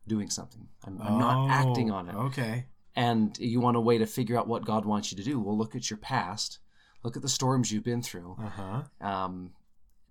doing 0.08 0.30
something? 0.30 0.68
I'm, 0.86 1.00
I'm 1.02 1.18
not 1.20 1.38
acting 1.48 1.92
on 1.92 2.10
it. 2.10 2.16
Oh, 2.18 2.22
Okay. 2.26 2.66
and 2.96 3.38
you 3.38 3.60
want 3.60 3.78
a 3.78 3.82
way 3.82 3.98
to 4.00 4.06
figure 4.08 4.38
out 4.38 4.48
what 4.48 4.66
God 4.66 4.84
wants 4.86 5.12
you 5.12 5.18
to 5.18 5.24
do, 5.24 5.40
well, 5.40 5.58
look 5.58 5.76
at 5.76 5.90
your 5.92 5.98
past, 5.98 6.58
look 7.04 7.16
at 7.16 7.22
the 7.22 7.30
storms 7.30 7.72
you've 7.72 7.84
been 7.84 8.02
through, 8.02 8.36
Uh 8.42 8.50
huh. 8.50 8.82
um, 9.08 9.52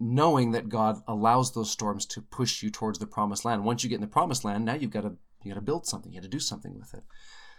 knowing 0.00 0.52
that 0.52 0.71
God 0.71 1.02
allows 1.07 1.52
those 1.52 1.71
storms 1.71 2.07
to 2.07 2.23
push 2.23 2.62
you 2.62 2.71
towards 2.71 2.99
the 2.99 3.07
promised 3.07 3.45
land. 3.45 3.64
Once 3.64 3.85
you 3.85 3.90
get 3.90 3.97
in 3.97 4.00
the 4.00 4.07
promised 4.07 4.45
land, 4.45 4.64
now 4.64 4.75
you've 4.75 4.90
got 4.90 5.02
to 5.02 5.12
you 5.42 5.52
got 5.52 5.61
to 5.61 5.64
build 5.64 5.87
something, 5.87 6.12
you 6.12 6.21
got 6.21 6.25
to 6.25 6.28
do 6.28 6.40
something 6.40 6.78
with 6.78 6.92
it. 6.95 7.04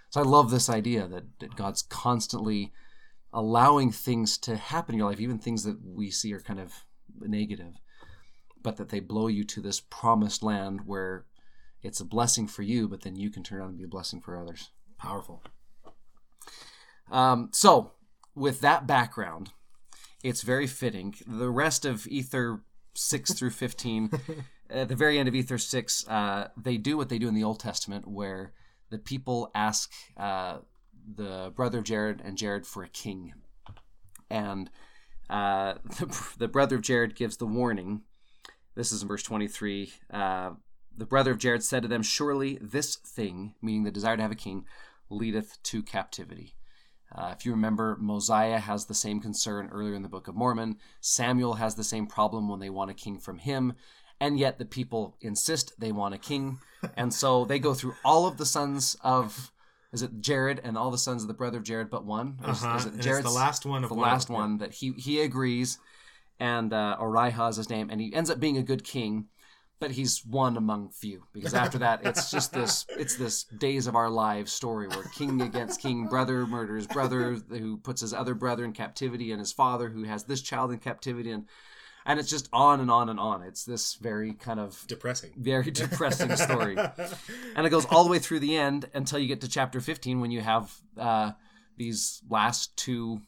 So 0.10 0.22
I 0.22 0.24
love 0.24 0.52
this 0.52 0.70
idea 0.70 1.08
that, 1.08 1.40
that 1.40 1.56
God's 1.56 1.82
constantly 1.82 2.74
allowing 3.34 3.92
things 3.92 4.38
to 4.40 4.58
happen 4.58 4.94
in 4.94 5.00
your 5.00 5.10
life, 5.10 5.20
even 5.20 5.40
things 5.40 5.64
that 5.64 5.78
we 5.84 6.12
see 6.12 6.34
are 6.34 6.42
kind 6.42 6.60
of 6.60 6.86
negative, 7.20 7.76
but 8.62 8.78
that 8.78 8.90
they 8.90 9.00
blow 9.00 9.28
you 9.28 9.44
to 9.46 9.62
this 9.62 9.80
promised 9.80 10.44
land 10.44 10.82
where 10.86 11.26
it's 11.82 12.00
a 12.00 12.06
blessing 12.06 12.46
for 12.48 12.62
you, 12.62 12.88
but 12.88 13.02
then 13.02 13.16
you 13.16 13.32
can 13.32 13.42
turn 13.42 13.60
around 13.60 13.70
and 13.70 13.78
be 13.78 13.86
a 13.86 13.88
blessing 13.88 14.22
for 14.22 14.38
others. 14.38 14.70
Powerful. 14.98 15.42
Um, 17.10 17.50
so, 17.52 17.94
with 18.36 18.62
that 18.62 18.86
background, 18.86 19.52
it's 20.24 20.42
very 20.42 20.68
fitting. 20.68 21.16
The 21.26 21.50
rest 21.50 21.86
of 21.86 22.08
Ether 22.08 22.62
6 22.94 23.34
through 23.40 23.52
15, 23.52 24.12
at 24.70 24.88
the 24.90 24.96
very 24.96 25.18
end 25.18 25.28
of 25.28 25.36
Ether 25.36 25.58
6, 25.58 26.08
uh, 26.08 26.48
they 26.58 26.78
do 26.78 26.98
what 26.98 27.10
they 27.10 27.20
do 27.20 27.28
in 27.28 27.34
the 27.34 27.44
Old 27.44 27.60
Testament, 27.60 28.08
where 28.08 28.54
the 28.90 28.98
people 28.98 29.52
ask 29.56 29.92
uh, 30.18 30.60
the 31.16 31.52
brother 31.56 31.80
of 31.80 31.86
Jared 31.86 32.22
and 32.24 32.38
Jared 32.38 32.66
for 32.66 32.84
a 32.84 32.90
king. 32.90 33.34
And 34.30 34.70
uh, 35.30 35.76
the, 35.84 36.34
the 36.38 36.48
brother 36.48 36.76
of 36.76 36.82
Jared 36.82 37.16
gives 37.16 37.38
the 37.38 37.46
warning. 37.46 38.04
This 38.76 38.92
is 38.92 39.02
in 39.02 39.08
verse 39.08 39.24
23. 39.24 39.94
Uh, 40.12 40.52
the 40.96 41.06
brother 41.06 41.32
of 41.32 41.38
Jared 41.38 41.64
said 41.64 41.82
to 41.84 41.88
them, 41.88 42.04
Surely 42.04 42.58
this 42.62 42.96
thing, 42.96 43.56
meaning 43.62 43.84
the 43.84 43.92
desire 43.92 44.18
to 44.18 44.22
have 44.22 44.32
a 44.32 44.36
king, 44.36 44.66
leadeth 45.10 45.62
to 45.64 45.82
captivity. 45.82 46.56
Uh, 47.14 47.34
if 47.38 47.46
you 47.46 47.52
remember, 47.52 47.98
Mosiah 48.00 48.60
has 48.60 48.86
the 48.86 48.94
same 48.94 49.20
concern 49.20 49.70
earlier 49.72 49.96
in 49.96 50.02
the 50.02 50.08
Book 50.10 50.28
of 50.28 50.36
Mormon. 50.36 50.78
Samuel 51.02 51.56
has 51.56 51.76
the 51.76 51.84
same 51.84 52.08
problem 52.08 52.48
when 52.48 52.60
they 52.60 52.70
want 52.70 52.90
a 52.92 52.94
king 52.94 53.18
from 53.20 53.38
him. 53.40 53.74
And 54.20 54.38
yet 54.40 54.60
the 54.60 54.66
people 54.66 55.18
insist 55.20 55.74
they 55.80 55.92
want 55.92 56.14
a 56.14 56.18
king. 56.18 56.60
And 56.98 57.14
so 57.14 57.46
they 57.46 57.60
go 57.60 57.76
through 57.76 57.94
all 58.04 58.26
of 58.26 58.38
the 58.38 58.46
sons 58.46 58.96
of, 59.04 59.52
is 59.94 60.02
it 60.02 60.20
Jared 60.20 60.60
and 60.64 60.76
all 60.76 60.90
the 60.90 60.98
sons 60.98 61.22
of 61.22 61.28
the 61.28 61.34
brother 61.36 61.60
of 61.60 61.64
Jared 61.64 61.92
but 61.92 62.06
one? 62.06 62.40
Is, 62.48 62.64
Uh-huh. 62.64 62.78
is 62.78 62.86
it 62.86 62.96
it's 62.96 63.06
Jared's 63.06 63.28
the 63.28 63.32
last 63.32 63.68
one 63.68 63.84
of 63.84 63.90
the 63.90 63.96
one 63.96 64.10
last 64.10 64.28
them, 64.28 64.36
one 64.36 64.58
that 64.58 64.74
he, 64.74 64.94
he 64.94 65.22
agrees. 65.22 65.78
And 66.40 66.74
uh, 66.74 66.98
Orihah 67.00 67.50
is 67.52 67.58
his 67.58 67.70
name. 67.70 67.90
And 67.92 68.02
he 68.02 68.12
ends 68.16 68.32
up 68.32 68.40
being 68.40 68.58
a 68.58 68.64
good 68.64 68.84
king 68.84 69.28
but 69.82 69.92
he's 69.92 70.24
one 70.26 70.56
among 70.56 70.90
few 70.90 71.24
because 71.34 71.54
after 71.54 71.78
that 71.80 72.00
it's 72.06 72.32
just 72.32 72.54
this 72.54 72.86
it's 72.92 73.16
this 73.16 73.44
days 73.44 73.88
of 73.88 73.96
our 73.96 74.10
lives 74.10 74.54
story 74.54 74.88
where 74.88 75.04
king 75.16 75.42
against 75.42 75.82
king 75.82 76.08
brother 76.08 76.46
murders 76.48 76.88
brother 76.88 77.34
who 77.50 77.78
puts 77.78 78.00
his 78.02 78.14
other 78.14 78.34
brother 78.34 78.64
in 78.64 78.72
captivity 78.72 79.32
and 79.32 79.40
his 79.40 79.52
father 79.52 79.90
who 79.90 80.04
has 80.04 80.24
this 80.26 80.42
child 80.42 80.72
in 80.72 80.80
captivity. 80.80 81.32
And 81.32 81.46
and 82.04 82.20
it's 82.20 82.30
just 82.30 82.50
on 82.52 82.80
and 82.80 82.90
on 82.90 83.10
and 83.10 83.20
on. 83.20 83.44
It's 83.44 83.64
this 83.64 83.94
very 83.94 84.34
kind 84.34 84.60
of 84.60 84.84
Depressing. 84.88 85.34
very 85.38 85.70
depressing 85.72 86.36
story. 86.36 86.76
And 87.56 87.68
it 87.68 87.70
goes 87.70 87.86
all 87.86 88.04
the 88.04 88.10
way 88.10 88.18
through 88.18 88.40
the 88.40 88.58
end 88.58 88.90
until 88.96 89.20
you 89.20 89.28
get 89.28 89.42
to 89.42 89.48
chapter 89.48 89.80
15 89.80 90.20
when 90.20 90.32
you 90.32 90.42
have 90.42 90.74
uh, 90.98 91.34
these 91.78 92.24
last 92.28 92.76
two 92.76 93.22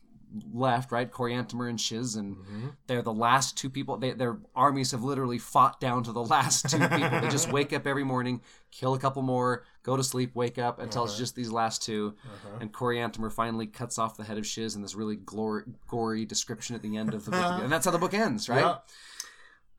left 0.51 0.91
right 0.91 1.11
coriantumr 1.11 1.69
and 1.69 1.79
shiz 1.79 2.15
and 2.15 2.35
mm-hmm. 2.35 2.67
they're 2.87 3.01
the 3.01 3.13
last 3.13 3.57
two 3.57 3.69
people 3.69 3.97
they, 3.97 4.11
their 4.11 4.37
armies 4.55 4.91
have 4.91 5.03
literally 5.03 5.37
fought 5.37 5.79
down 5.79 6.03
to 6.03 6.11
the 6.11 6.23
last 6.23 6.69
two 6.69 6.79
people. 6.89 7.19
They 7.21 7.29
just 7.29 7.51
wake 7.51 7.73
up 7.73 7.85
every 7.85 8.03
morning 8.03 8.41
kill 8.71 8.93
a 8.93 8.99
couple 8.99 9.21
more 9.21 9.63
go 9.83 9.95
to 9.95 10.03
sleep 10.03 10.33
wake 10.35 10.57
up 10.57 10.79
until 10.79 11.03
it's 11.03 11.13
uh-huh. 11.13 11.19
just 11.19 11.35
these 11.35 11.51
last 11.51 11.83
2 11.83 12.15
uh-huh. 12.25 12.57
and 12.61 12.73
coriantumr 12.73 13.31
finally 13.31 13.67
cuts 13.67 13.99
off 13.99 14.17
the 14.17 14.23
head 14.23 14.37
of 14.37 14.45
shiz 14.45 14.75
in 14.75 14.81
this 14.81 14.95
really 14.95 15.17
glory, 15.17 15.63
gory 15.87 16.25
description 16.25 16.75
at 16.75 16.81
the 16.81 16.97
end 16.97 17.13
of 17.13 17.25
the 17.25 17.31
book. 17.31 17.43
And 17.63 17.71
that's 17.71 17.85
how 17.85 17.91
the 17.91 17.97
book 17.97 18.13
ends 18.13 18.49
right? 18.49 18.61
Yeah. 18.61 18.77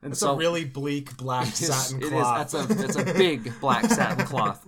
and 0.02 0.12
It's 0.12 0.22
a 0.22 0.34
really 0.34 0.64
bleak 0.64 1.16
black 1.16 1.48
is- 1.52 1.66
satin 1.66 1.98
it 1.98 2.04
is- 2.04 2.10
cloth. 2.10 2.52
That's 2.52 2.54
a 2.54 2.84
it's 2.84 2.96
a 2.96 3.04
big 3.04 3.60
black 3.60 3.86
satin 3.86 4.24
cloth, 4.26 4.64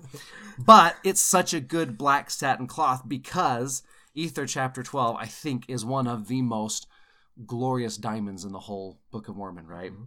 but 0.59 0.97
it's 1.05 1.21
such 1.21 1.55
a 1.55 1.61
good 1.61 1.97
black 1.97 2.31
satin 2.31 2.66
cloth 2.66 3.02
because 3.07 3.83
Ether 4.17 4.47
chapter 4.47 4.83
twelve, 4.83 5.17
I 5.17 5.27
think, 5.27 5.67
is 5.69 5.85
one 5.85 6.07
of 6.07 6.27
the 6.27 6.43
most 6.43 6.89
glorious 7.45 7.97
diamonds 7.97 8.45
in 8.45 8.53
the 8.53 8.61
whole 8.61 8.99
Book 9.13 9.29
of 9.29 9.37
Mormon. 9.37 9.67
Right. 9.67 9.93
Mm-hmm. 9.93 10.05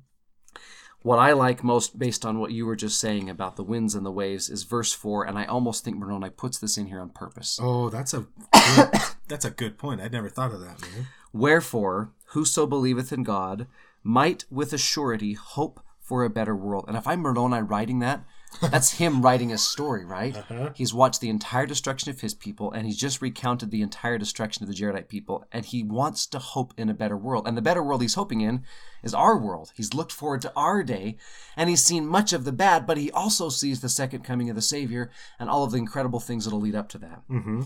What 1.02 1.18
I 1.18 1.32
like 1.32 1.64
most, 1.64 1.98
based 1.98 2.26
on 2.26 2.40
what 2.40 2.52
you 2.52 2.66
were 2.66 2.76
just 2.76 3.00
saying 3.00 3.30
about 3.30 3.56
the 3.56 3.64
winds 3.64 3.96
and 3.96 4.06
the 4.06 4.12
waves, 4.12 4.50
is 4.50 4.64
verse 4.64 4.92
four, 4.92 5.26
and 5.26 5.38
I 5.38 5.46
almost 5.46 5.86
think 5.86 5.96
Moroni 5.96 6.30
puts 6.30 6.60
this 6.60 6.78
in 6.78 6.88
here 6.88 7.00
on 7.00 7.10
purpose. 7.12 7.58
oh, 7.62 7.90
that's 7.90 8.14
a 8.14 8.26
good, 8.52 8.90
that's 9.30 9.46
a 9.46 9.50
good 9.50 9.78
point. 9.78 10.02
I'd 10.02 10.12
never 10.12 10.28
thought 10.28 10.54
of 10.54 10.60
that, 10.60 10.82
man. 10.82 11.08
Wherefore, 11.32 12.12
whoso 12.28 12.66
believeth 12.66 13.14
in 13.14 13.24
God 13.24 13.68
might 14.04 14.44
with 14.50 14.74
a 14.74 14.78
surety 14.78 15.34
hope 15.34 15.80
for 16.02 16.24
a 16.24 16.30
better 16.30 16.56
world. 16.56 16.86
And 16.88 16.98
if 16.98 17.08
I'm 17.08 17.20
Moroni 17.20 17.62
writing 17.62 18.00
that, 18.00 18.26
that's 18.62 18.94
him 18.94 19.22
writing 19.22 19.52
a 19.52 19.58
story, 19.58 20.04
right? 20.04 20.36
He's 20.74 20.94
watched 20.94 21.22
the 21.22 21.30
entire 21.30 21.66
destruction 21.66 22.10
of 22.10 22.22
his 22.22 22.34
people, 22.34 22.72
and 22.72 22.86
he's 22.86 22.98
just 22.98 23.22
recounted 23.22 23.72
the 23.72 23.82
entire 23.82 24.18
destruction 24.18 24.64
of 24.64 24.70
the 24.70 24.76
Jaredite 24.76 25.08
people, 25.08 25.46
and 25.52 25.66
he 25.66 25.84
wants 25.84 26.26
to 26.28 26.40
hope 26.40 26.74
in 26.78 26.90
a 26.90 26.94
better 26.94 27.16
world. 27.16 27.48
And 27.48 27.56
the 27.56 27.62
better 27.62 27.84
world 27.84 28.02
he's 28.02 28.16
hoping 28.16 28.42
in 28.42 28.64
is 29.04 29.14
our 29.14 29.38
world. 29.38 29.72
He's 29.76 29.94
looked 29.94 30.12
forward 30.12 30.42
to 30.42 30.54
our 30.56 30.84
day, 30.84 31.18
and 31.56 31.70
he's 31.70 31.84
seen 31.84 32.08
much 32.08 32.34
of 32.34 32.44
the 32.44 32.52
bad, 32.52 32.88
but 32.88 32.98
he 32.98 33.12
also 33.12 33.50
sees 33.50 33.82
the 33.82 33.90
second 33.90 34.24
coming 34.24 34.50
of 34.50 34.56
the 34.56 34.62
Savior 34.62 35.12
and 35.40 35.50
all 35.50 35.64
of 35.64 35.72
the 35.72 35.78
incredible 35.78 36.20
things 36.20 36.46
that'll 36.46 36.60
lead 36.60 36.76
up 36.76 36.90
to 36.90 36.98
that. 36.98 37.22
Mm-hmm. 37.30 37.62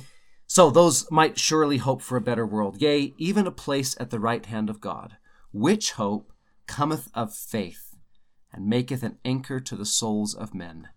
So 0.45 0.69
those 0.69 1.09
might 1.09 1.39
surely 1.39 1.77
hope 1.77 2.01
for 2.01 2.17
a 2.17 2.21
better 2.21 2.45
world, 2.45 2.81
yea, 2.81 3.15
even 3.17 3.47
a 3.47 3.51
place 3.51 3.95
at 3.99 4.11
the 4.11 4.19
right 4.19 4.45
hand 4.45 4.69
of 4.69 4.81
God, 4.81 5.17
which 5.51 5.93
hope 5.93 6.31
cometh 6.67 7.09
of 7.13 7.33
faith, 7.33 7.92
and 8.53 8.67
maketh 8.67 9.03
an 9.03 9.17
anchor 9.25 9.59
to 9.59 9.75
the 9.75 9.85
souls 9.85 10.33
of 10.35 10.53
men, 10.53 10.89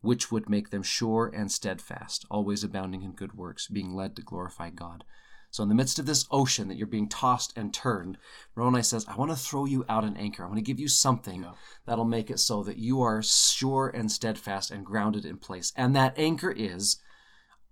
which 0.00 0.30
would 0.32 0.48
make 0.48 0.70
them 0.70 0.82
sure 0.82 1.30
and 1.34 1.50
steadfast, 1.50 2.26
always 2.30 2.64
abounding 2.64 3.02
in 3.02 3.12
good 3.12 3.34
works, 3.34 3.68
being 3.68 3.94
led 3.94 4.16
to 4.16 4.22
glorify 4.22 4.70
God. 4.70 5.04
So 5.50 5.62
in 5.62 5.68
the 5.68 5.74
midst 5.74 5.98
of 5.98 6.06
this 6.06 6.26
ocean 6.30 6.68
that 6.68 6.76
you're 6.76 6.86
being 6.86 7.08
tossed 7.08 7.56
and 7.56 7.72
turned, 7.72 8.18
Moroni 8.54 8.82
says, 8.82 9.06
I 9.08 9.16
want 9.16 9.30
to 9.30 9.36
throw 9.36 9.64
you 9.64 9.84
out 9.88 10.04
an 10.04 10.16
anchor. 10.16 10.44
I 10.44 10.46
want 10.46 10.58
to 10.58 10.62
give 10.62 10.80
you 10.80 10.88
something 10.88 11.46
that'll 11.86 12.04
make 12.04 12.30
it 12.30 12.40
so 12.40 12.62
that 12.64 12.76
you 12.76 13.00
are 13.00 13.22
sure 13.22 13.88
and 13.88 14.12
steadfast 14.12 14.70
and 14.70 14.84
grounded 14.84 15.24
in 15.24 15.38
place. 15.38 15.72
And 15.76 15.96
that 15.96 16.18
anchor 16.18 16.50
is 16.50 17.00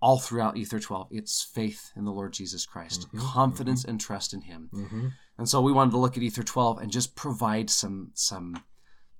all 0.00 0.18
throughout 0.18 0.56
Ether 0.56 0.78
12. 0.78 1.08
It's 1.10 1.42
faith 1.42 1.90
in 1.96 2.04
the 2.04 2.12
Lord 2.12 2.32
Jesus 2.32 2.64
Christ, 2.64 3.08
confidence 3.16 3.84
and 3.84 4.00
trust 4.00 4.32
in 4.32 4.42
Him. 4.42 4.70
Mm-hmm. 4.72 5.08
And 5.38 5.48
so 5.48 5.60
we 5.60 5.72
wanted 5.72 5.90
to 5.92 5.98
look 5.98 6.16
at 6.16 6.22
Ether 6.22 6.42
12 6.42 6.78
and 6.78 6.90
just 6.90 7.16
provide 7.16 7.68
some 7.70 8.12
some 8.14 8.62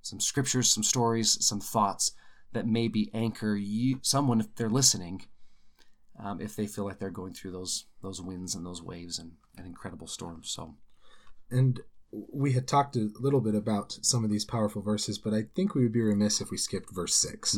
some 0.05 0.21
scriptures, 0.21 0.73
some 0.73 0.83
stories, 0.83 1.45
some 1.45 1.61
thoughts 1.61 2.13
that 2.53 2.67
maybe 2.67 3.11
anchor 3.15 3.57
you 3.57 3.99
someone 4.03 4.41
if 4.41 4.55
they're 4.55 4.71
listening, 4.71 5.27
um, 6.23 6.41
if 6.41 6.55
they 6.55 6.67
feel 6.67 6.85
like 6.85 6.99
they're 6.99 7.11
going 7.11 7.33
through 7.33 7.51
those 7.51 7.87
those 8.03 8.21
winds 8.21 8.55
and 8.55 8.65
those 8.65 8.83
waves 8.83 9.19
and, 9.19 9.33
and 9.57 9.67
incredible 9.67 10.07
storms. 10.07 10.51
So 10.51 10.77
And 11.51 11.81
we 12.33 12.53
had 12.53 12.69
talked 12.69 12.97
a 12.97 13.11
little 13.19 13.41
bit 13.41 13.55
about 13.55 13.99
some 14.03 14.25
of 14.25 14.31
these 14.31 14.45
powerful 14.45 14.83
verses, 14.83 15.19
but 15.19 15.35
I 15.35 15.47
think 15.57 15.75
we 15.75 15.83
would 15.83 15.93
be 15.93 16.01
remiss 16.01 16.41
if 16.41 16.51
we 16.51 16.57
skipped 16.59 16.95
verse 16.95 17.15
6. 17.17 17.55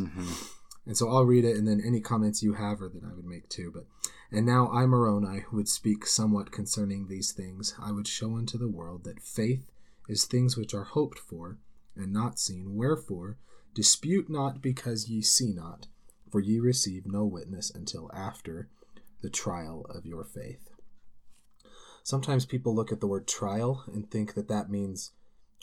And 0.86 0.96
so 0.96 1.10
I'll 1.10 1.24
read 1.24 1.44
it, 1.44 1.56
and 1.56 1.66
then 1.66 1.82
any 1.84 2.00
comments 2.00 2.44
you 2.44 2.54
have 2.54 2.80
or 2.80 2.88
that 2.88 3.02
I 3.04 3.12
would 3.12 3.24
make 3.26 3.48
too. 3.48 3.72
But 3.74 3.86
and 4.30 4.46
now 4.46 4.70
I 4.70 4.86
Moroni 4.86 5.44
would 5.52 5.68
speak 5.68 6.06
somewhat 6.06 6.52
concerning 6.52 7.08
these 7.08 7.32
things. 7.32 7.74
I 7.80 7.90
would 7.92 8.06
show 8.06 8.36
unto 8.36 8.56
the 8.56 8.68
world 8.68 9.04
that 9.04 9.20
faith 9.20 9.68
is 10.08 10.24
things 10.24 10.56
which 10.56 10.74
are 10.74 10.84
hoped 10.84 11.18
for 11.18 11.58
and 11.96 12.12
not 12.12 12.38
seen. 12.38 12.74
Wherefore 12.74 13.38
dispute 13.74 14.30
not 14.30 14.62
because 14.62 15.08
ye 15.08 15.22
see 15.22 15.52
not, 15.52 15.86
for 16.30 16.40
ye 16.40 16.58
receive 16.58 17.06
no 17.06 17.24
witness 17.24 17.70
until 17.70 18.10
after 18.14 18.68
the 19.22 19.30
trial 19.30 19.86
of 19.88 20.06
your 20.06 20.24
faith. 20.24 20.70
Sometimes 22.02 22.46
people 22.46 22.74
look 22.74 22.92
at 22.92 23.00
the 23.00 23.06
word 23.06 23.26
trial 23.26 23.84
and 23.92 24.10
think 24.10 24.34
that 24.34 24.48
that 24.48 24.70
means 24.70 25.12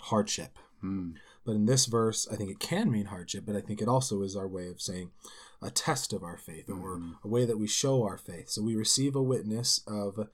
hardship. 0.01 0.59
Hmm. 0.81 1.11
But 1.45 1.53
in 1.53 1.65
this 1.65 1.85
verse, 1.85 2.27
I 2.29 2.35
think 2.35 2.51
it 2.51 2.59
can 2.59 2.91
mean 2.91 3.05
hardship, 3.05 3.45
but 3.45 3.55
I 3.55 3.61
think 3.61 3.81
it 3.81 3.87
also 3.87 4.21
is 4.21 4.35
our 4.35 4.47
way 4.47 4.67
of 4.67 4.81
saying 4.81 5.11
a 5.61 5.69
test 5.69 6.13
of 6.13 6.23
our 6.23 6.37
faith 6.37 6.69
or 6.69 6.99
a 7.23 7.27
way 7.27 7.45
that 7.45 7.57
we 7.57 7.67
show 7.67 8.03
our 8.03 8.17
faith. 8.17 8.49
So 8.49 8.61
we 8.61 8.75
receive 8.75 9.15
a 9.15 9.23
witness 9.23 9.81
of, 9.87 10.27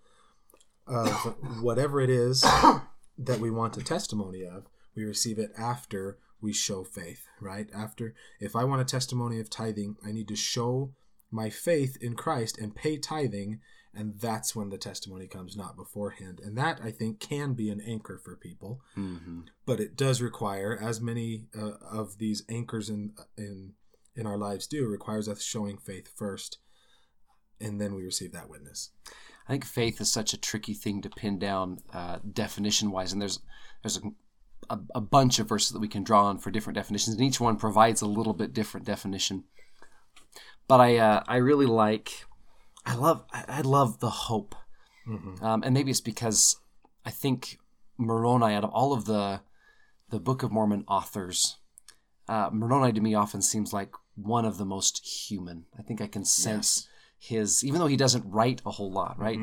of 0.87 1.11
whatever 1.61 2.01
it 2.01 2.09
is 2.09 2.41
that 2.41 3.39
we 3.39 3.51
want 3.51 3.77
a 3.77 3.83
testimony 3.83 4.43
of. 4.43 4.65
We 4.95 5.03
receive 5.05 5.39
it 5.39 5.51
after 5.57 6.17
we 6.41 6.53
show 6.53 6.83
faith, 6.83 7.25
right? 7.41 7.69
After, 7.73 8.13
if 8.39 8.55
I 8.55 8.63
want 8.63 8.81
a 8.81 8.85
testimony 8.85 9.39
of 9.39 9.49
tithing, 9.49 9.97
I 10.05 10.11
need 10.11 10.27
to 10.29 10.35
show 10.35 10.93
my 11.31 11.49
faith 11.49 11.97
in 12.01 12.15
Christ 12.15 12.57
and 12.57 12.73
pay 12.75 12.97
tithing, 12.97 13.59
and 13.93 14.19
that's 14.19 14.55
when 14.55 14.69
the 14.69 14.77
testimony 14.77 15.27
comes, 15.27 15.55
not 15.57 15.75
beforehand. 15.75 16.39
And 16.43 16.57
that, 16.57 16.79
I 16.83 16.91
think, 16.91 17.19
can 17.19 17.53
be 17.53 17.69
an 17.69 17.81
anchor 17.81 18.17
for 18.17 18.35
people 18.35 18.81
Mhm. 18.95 19.47
but 19.65 19.79
it 19.79 19.95
does 19.95 20.21
require, 20.21 20.77
as 20.81 20.99
many 21.01 21.47
uh, 21.55 21.73
of 21.81 22.17
these 22.17 22.43
anchors 22.49 22.89
in 22.89 23.13
in 23.37 23.73
in 24.15 24.25
our 24.25 24.37
lives 24.37 24.67
do, 24.67 24.85
requires 24.87 25.27
us 25.29 25.41
showing 25.43 25.77
faith 25.77 26.07
first, 26.15 26.57
and 27.61 27.79
then 27.79 27.93
we 27.95 28.03
receive 28.03 28.31
that 28.33 28.49
witness. 28.49 28.89
I 29.47 29.53
think 29.53 29.65
faith 29.65 30.01
is 30.01 30.11
such 30.11 30.33
a 30.33 30.37
tricky 30.37 30.73
thing 30.73 31.01
to 31.01 31.09
pin 31.09 31.37
down 31.39 31.79
uh, 31.91 32.19
definition 32.19 32.91
wise, 32.91 33.13
and 33.13 33.21
there's 33.21 33.39
there's 33.83 33.97
a, 33.97 34.01
a, 34.69 34.79
a 34.95 35.01
bunch 35.01 35.39
of 35.39 35.47
verses 35.47 35.71
that 35.71 35.79
we 35.79 35.87
can 35.87 36.03
draw 36.03 36.25
on 36.25 36.37
for 36.37 36.51
different 36.51 36.75
definitions, 36.75 37.15
and 37.15 37.25
each 37.25 37.39
one 37.39 37.57
provides 37.57 38.01
a 38.01 38.07
little 38.07 38.33
bit 38.33 38.53
different 38.53 38.85
definition. 38.85 39.43
But 40.67 40.79
I 40.79 40.97
uh, 40.97 41.23
I 41.27 41.37
really 41.37 41.65
like 41.65 42.25
I 42.85 42.95
love 42.95 43.23
I, 43.31 43.61
love 43.61 43.99
the 43.99 44.09
hope, 44.09 44.55
um, 45.41 45.63
and 45.63 45.73
maybe 45.73 45.91
it's 45.91 46.01
because 46.01 46.57
I 47.05 47.11
think 47.11 47.57
Moroni 47.97 48.53
out 48.53 48.63
of 48.63 48.71
all 48.71 48.93
of 48.93 49.05
the 49.05 49.41
the 50.09 50.19
Book 50.19 50.43
of 50.43 50.51
Mormon 50.51 50.83
authors, 50.87 51.57
uh, 52.27 52.49
Moroni 52.51 52.93
to 52.93 53.01
me 53.01 53.13
often 53.15 53.41
seems 53.41 53.73
like 53.73 53.91
one 54.15 54.45
of 54.45 54.57
the 54.57 54.65
most 54.65 55.05
human. 55.05 55.65
I 55.77 55.81
think 55.81 56.01
I 56.01 56.07
can 56.07 56.25
sense 56.25 56.87
his, 57.19 57.63
even 57.63 57.79
though 57.79 57.87
he 57.87 57.97
doesn't 57.97 58.29
write 58.29 58.61
a 58.65 58.71
whole 58.71 58.91
lot, 58.91 59.17
right? 59.19 59.37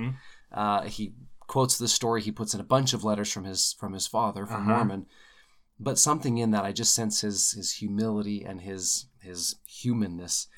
Uh, 0.52 0.82
he 0.82 1.12
quotes 1.46 1.78
the 1.78 1.88
story. 1.88 2.22
He 2.22 2.32
puts 2.32 2.54
in 2.54 2.60
a 2.60 2.64
bunch 2.64 2.92
of 2.92 3.04
letters 3.04 3.32
from 3.32 3.44
his 3.44 3.74
from 3.78 3.92
his 3.92 4.06
father, 4.06 4.46
from 4.46 4.62
uh-huh. 4.62 4.76
Mormon. 4.76 5.06
But 5.78 5.98
something 5.98 6.38
in 6.38 6.52
that, 6.52 6.64
I 6.64 6.72
just 6.72 6.94
sense 6.94 7.20
his 7.20 7.52
his 7.52 7.72
humility 7.72 8.44
and 8.44 8.60
his 8.60 9.06
his 9.20 9.56
humanness, 9.66 10.48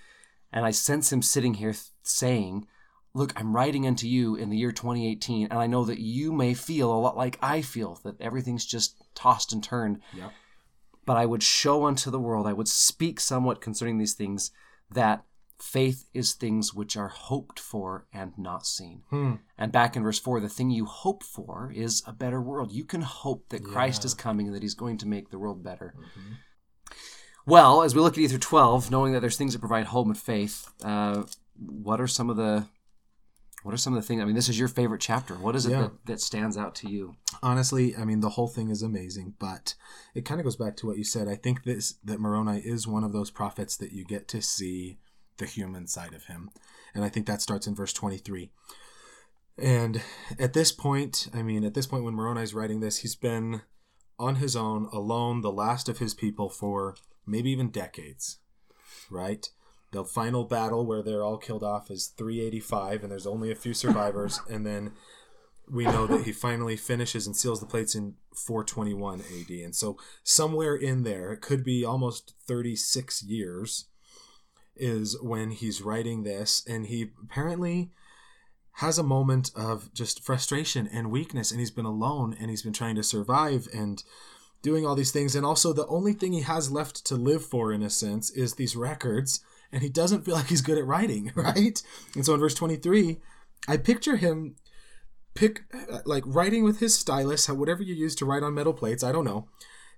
and 0.52 0.64
I 0.64 0.71
sense 0.71 1.12
him 1.12 1.23
sitting 1.23 1.54
here 1.54 1.73
th- 1.73 1.85
saying. 2.02 2.66
Look, 3.14 3.33
I'm 3.40 3.57
writing 3.57 3.87
unto 3.87 4.07
you 4.07 4.37
in 4.37 4.50
the 4.50 4.59
year 4.59 4.71
2018, 4.71 5.49
and 5.50 5.59
I 5.59 5.66
know 5.66 5.83
that 5.87 5.99
you 5.99 6.30
may 6.30 6.52
feel 6.52 6.92
a 6.92 7.00
lot 7.00 7.16
like 7.16 7.38
I 7.42 7.62
feel, 7.62 7.99
that 8.04 8.21
everything's 8.21 8.66
just 8.66 9.02
tossed 9.14 9.52
and 9.52 9.64
turned 9.64 10.00
Yep. 10.12 10.30
but 11.07 11.16
I 11.16 11.25
would 11.25 11.42
show 11.42 11.87
unto 11.87 12.11
the 12.11 12.21
world, 12.21 12.47
I 12.47 12.52
would 12.52 12.68
speak 12.68 13.18
somewhat 13.18 13.62
concerning 13.62 13.97
these 13.97 14.12
things, 14.12 14.50
that 14.90 15.25
faith 15.60 16.08
is 16.14 16.32
things 16.34 16.72
which 16.72 16.96
are 16.96 17.08
hoped 17.08 17.58
for 17.58 18.06
and 18.12 18.32
not 18.38 18.66
seen. 18.66 19.02
Hmm. 19.10 19.34
And 19.56 19.72
back 19.72 19.96
in 19.96 20.02
verse 20.02 20.18
4, 20.18 20.40
the 20.40 20.48
thing 20.48 20.70
you 20.70 20.84
hope 20.86 21.22
for 21.22 21.72
is 21.74 22.02
a 22.06 22.12
better 22.12 22.40
world. 22.40 22.72
You 22.72 22.84
can 22.84 23.00
hope 23.00 23.48
that 23.48 23.64
Christ 23.64 24.04
is 24.04 24.14
coming 24.14 24.46
and 24.46 24.54
that 24.54 24.62
he's 24.62 24.74
going 24.74 24.98
to 24.98 25.08
make 25.08 25.30
the 25.30 25.38
world 25.38 25.62
better. 25.64 25.94
Well, 27.46 27.82
as 27.82 27.94
we 27.94 28.00
look 28.00 28.14
at 28.14 28.20
Ether 28.20 28.38
12, 28.38 28.90
knowing 28.90 29.12
that 29.14 29.21
there's 29.21 29.36
things 29.36 29.54
that 29.54 29.60
provide 29.60 29.86
hope 29.86 30.06
and 30.06 30.18
faith, 30.18 30.68
uh, 30.84 31.23
what 31.56 32.00
are 32.00 32.06
some 32.06 32.30
of 32.30 32.36
the 32.36 32.66
what 33.64 33.75
are 33.75 33.78
some 33.78 33.92
of 33.92 34.00
the 34.00 34.06
things? 34.06 34.23
I 34.23 34.25
mean, 34.25 34.36
this 34.36 34.49
is 34.49 34.58
your 34.58 34.68
favorite 34.68 35.00
chapter. 35.00 35.34
What 35.34 35.56
is 35.56 35.66
it 35.66 35.71
Yeah. 35.73 35.80
that, 35.82 36.06
that 36.06 36.21
stands 36.21 36.56
out 36.56 36.76
to 36.76 36.88
you? 36.88 37.16
Honestly, 37.42 37.97
I 37.97 38.04
mean 38.04 38.21
the 38.21 38.30
whole 38.30 38.47
thing 38.49 38.71
is 38.71 38.82
amazing, 38.82 39.34
but 39.40 39.75
it 40.14 40.25
kind 40.25 40.40
of 40.40 40.44
goes 40.44 40.56
back 40.56 40.76
to 40.76 40.86
what 40.86 40.97
you 40.97 41.04
said. 41.04 41.26
I 41.26 41.34
think 41.34 41.64
this 41.64 41.94
that 42.04 42.21
Moroni 42.21 42.60
is 42.60 42.86
one 42.86 43.02
of 43.02 43.12
those 43.12 43.30
prophets 43.30 43.76
that 43.78 43.92
you 43.92 44.04
get 44.04 44.28
to 44.28 44.40
see 44.42 44.99
the 45.38 45.46
human 45.46 45.86
side 45.86 46.14
of 46.14 46.24
him, 46.24 46.50
and 46.94 47.04
I 47.04 47.08
think 47.08 47.26
that 47.26 47.42
starts 47.42 47.66
in 47.66 47.74
verse 47.74 47.92
twenty 47.92 48.18
three. 48.18 48.50
And 49.56 50.02
at 50.38 50.52
this 50.52 50.70
point, 50.70 51.28
I 51.34 51.42
mean, 51.42 51.64
at 51.64 51.74
this 51.74 51.86
point 51.86 52.04
when 52.04 52.14
Moroni 52.14 52.42
is 52.42 52.54
writing 52.54 52.78
this, 52.78 52.98
he's 52.98 53.16
been 53.16 53.62
on 54.18 54.36
his 54.36 54.54
own, 54.54 54.88
alone, 54.92 55.40
the 55.40 55.52
last 55.52 55.88
of 55.88 55.98
his 55.98 56.14
people 56.14 56.48
for 56.48 56.96
maybe 57.26 57.50
even 57.50 57.70
decades, 57.70 58.38
right? 59.10 59.48
The 59.90 60.04
final 60.04 60.44
battle 60.44 60.86
where 60.86 61.02
they're 61.02 61.24
all 61.24 61.38
killed 61.38 61.64
off 61.64 61.90
is 61.90 62.08
385, 62.08 63.02
and 63.02 63.10
there's 63.10 63.26
only 63.26 63.50
a 63.50 63.56
few 63.56 63.74
survivors, 63.74 64.40
and 64.50 64.66
then 64.66 64.92
we 65.70 65.84
know 65.84 66.06
that 66.06 66.24
he 66.24 66.32
finally 66.32 66.76
finishes 66.76 67.26
and 67.26 67.36
seals 67.36 67.60
the 67.60 67.66
plates 67.66 67.94
in 67.94 68.14
421 68.34 69.20
AD. 69.20 69.50
And 69.50 69.76
so 69.76 69.98
somewhere 70.22 70.74
in 70.74 71.02
there, 71.02 71.32
it 71.32 71.42
could 71.42 71.62
be 71.62 71.84
almost 71.84 72.34
36 72.46 73.22
years, 73.24 73.86
is 74.78 75.21
when 75.21 75.50
he's 75.50 75.82
writing 75.82 76.23
this, 76.23 76.62
and 76.67 76.86
he 76.86 77.10
apparently 77.23 77.91
has 78.75 78.99
a 78.99 79.02
moment 79.02 79.50
of 79.56 79.93
just 79.93 80.23
frustration 80.25 80.88
and 80.93 81.10
weakness, 81.10 81.50
and 81.50 81.60
he's 81.60 81.71
been 81.71 81.84
alone, 81.84 82.36
and 82.38 82.50
he's 82.50 82.62
been 82.62 82.73
trying 82.73 82.95
to 82.95 83.02
survive 83.02 83.69
and 83.75 84.04
doing 84.62 84.86
all 84.86 84.95
these 84.95 85.12
things, 85.12 85.34
and 85.34 85.45
also 85.45 85.73
the 85.73 85.86
only 85.86 86.12
thing 86.12 86.32
he 86.32 86.43
has 86.43 86.71
left 86.71 87.04
to 87.06 87.14
live 87.14 87.45
for, 87.45 87.73
in 87.73 87.82
a 87.82 87.91
sense, 87.91 88.30
is 88.30 88.54
these 88.54 88.76
records, 88.76 89.41
and 89.73 89.82
he 89.82 89.88
doesn't 89.88 90.25
feel 90.25 90.34
like 90.36 90.49
he's 90.49 90.62
good 90.62 90.78
at 90.78 90.86
writing, 90.86 91.32
right? 91.36 91.82
And 92.14 92.25
so 92.25 92.34
in 92.34 92.41
verse 92.41 92.54
23, 92.54 93.19
I 93.67 93.76
picture 93.76 94.17
him 94.17 94.56
pick 95.34 95.62
like 96.04 96.25
writing 96.26 96.64
with 96.64 96.80
his 96.80 96.99
stylus, 96.99 97.49
whatever 97.49 97.82
you 97.82 97.95
use 97.95 98.14
to 98.17 98.25
write 98.25 98.43
on 98.43 98.54
metal 98.54 98.73
plates, 98.73 99.04
I 99.04 99.12
don't 99.12 99.25
know. 99.25 99.49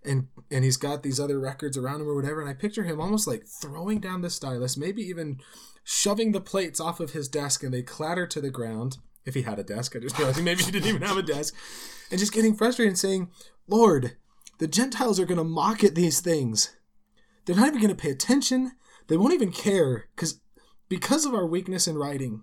And 0.04 0.28
and 0.50 0.64
he's 0.64 0.78
got 0.78 1.02
these 1.02 1.20
other 1.20 1.38
records 1.38 1.76
around 1.76 2.00
him 2.00 2.08
or 2.08 2.14
whatever, 2.14 2.40
and 2.40 2.48
I 2.48 2.54
picture 2.54 2.84
him 2.84 3.00
almost 3.00 3.26
like 3.26 3.46
throwing 3.46 4.00
down 4.00 4.22
the 4.22 4.30
stylus, 4.30 4.76
maybe 4.76 5.02
even 5.02 5.40
shoving 5.84 6.32
the 6.32 6.40
plates 6.40 6.80
off 6.80 7.00
of 7.00 7.12
his 7.12 7.28
desk 7.28 7.62
and 7.62 7.72
they 7.72 7.82
clatter 7.82 8.26
to 8.26 8.40
the 8.40 8.50
ground. 8.50 8.98
If 9.26 9.34
he 9.34 9.42
had 9.42 9.58
a 9.58 9.64
desk, 9.64 9.94
I 9.94 9.98
just 9.98 10.18
realized 10.18 10.42
maybe 10.42 10.62
he 10.62 10.70
didn't 10.70 10.88
even 10.88 11.02
have 11.02 11.18
a 11.18 11.22
desk. 11.22 11.54
And 12.10 12.18
just 12.18 12.32
getting 12.32 12.56
frustrated 12.56 12.90
and 12.90 12.98
saying, 12.98 13.30
Lord, 13.68 14.16
the 14.58 14.66
Gentiles 14.66 15.20
are 15.20 15.26
gonna 15.26 15.44
mock 15.44 15.84
at 15.84 15.94
these 15.94 16.20
things. 16.20 16.74
They're 17.44 17.56
not 17.56 17.68
even 17.68 17.82
gonna 17.82 17.94
pay 17.94 18.10
attention. 18.10 18.72
They 19.08 19.18
won't 19.18 19.34
even 19.34 19.52
care, 19.52 20.08
because 20.14 20.40
because 20.88 21.26
of 21.26 21.34
our 21.34 21.46
weakness 21.46 21.86
in 21.86 21.96
writing. 21.96 22.42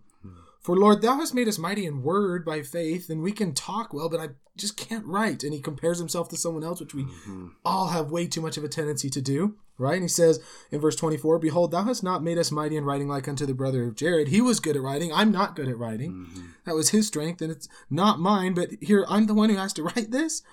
For 0.67 0.75
Lord, 0.75 1.01
thou 1.01 1.15
hast 1.15 1.34
made 1.34 1.47
us 1.47 1.58
mighty 1.58 1.86
in 1.86 2.03
word 2.03 2.43
by 2.43 2.62
faith, 2.62 3.10
and 3.10 3.21
we 3.21 3.32
can 3.32 3.53
talk 3.53 3.93
well, 3.93 4.10
but 4.10 4.19
I 4.19 4.32
just 4.58 4.75
can't 4.75 5.06
write. 5.06 5.45
And 5.45 5.53
he 5.53 5.62
compares 5.62 5.97
himself 5.97 6.27
to 6.27 6.36
someone 6.36 6.65
else, 6.65 6.82
which 6.82 6.93
we 6.93 7.03
mm-hmm. 7.06 7.47
all 7.63 7.88
have 7.88 8.12
way 8.12 8.27
too 8.27 8.41
much 8.41 8.58
of 8.58 8.65
a 8.65 8.67
tendency 8.67 9.10
to 9.12 9.21
do, 9.21 9.56
right? 9.77 9.93
And 9.93 10.01
he 10.01 10.10
says 10.10 10.43
in 10.69 10.82
verse 10.82 10.97
24, 10.97 11.39
Behold, 11.39 11.71
thou 11.71 11.84
hast 11.84 12.03
not 12.03 12.21
made 12.21 12.38
us 12.38 12.51
mighty 12.51 12.75
in 12.75 12.84
writing 12.84 13.08
like 13.08 13.30
unto 13.30 13.45
the 13.45 13.53
brother 13.53 13.86
of 13.86 13.95
Jared. 13.95 14.27
He 14.27 14.41
was 14.41 14.60
good 14.60 14.75
at 14.75 14.82
writing. 14.82 15.13
I'm 15.13 15.32
not 15.32 15.56
good 15.56 15.69
at 15.69 15.77
writing. 15.77 16.12
Mm-hmm. 16.12 16.47
That 16.65 16.75
was 16.75 16.89
his 16.89 17.08
strength, 17.08 17.41
and 17.41 17.49
it's 17.49 17.69
not 17.89 18.19
mine, 18.19 18.53
but 18.53 18.71
here 18.82 19.06
I'm 19.08 19.27
the 19.27 19.34
one 19.34 19.49
who 19.49 19.56
has 19.56 19.71
to 19.71 19.84
write 19.95 20.12
this. 20.12 20.43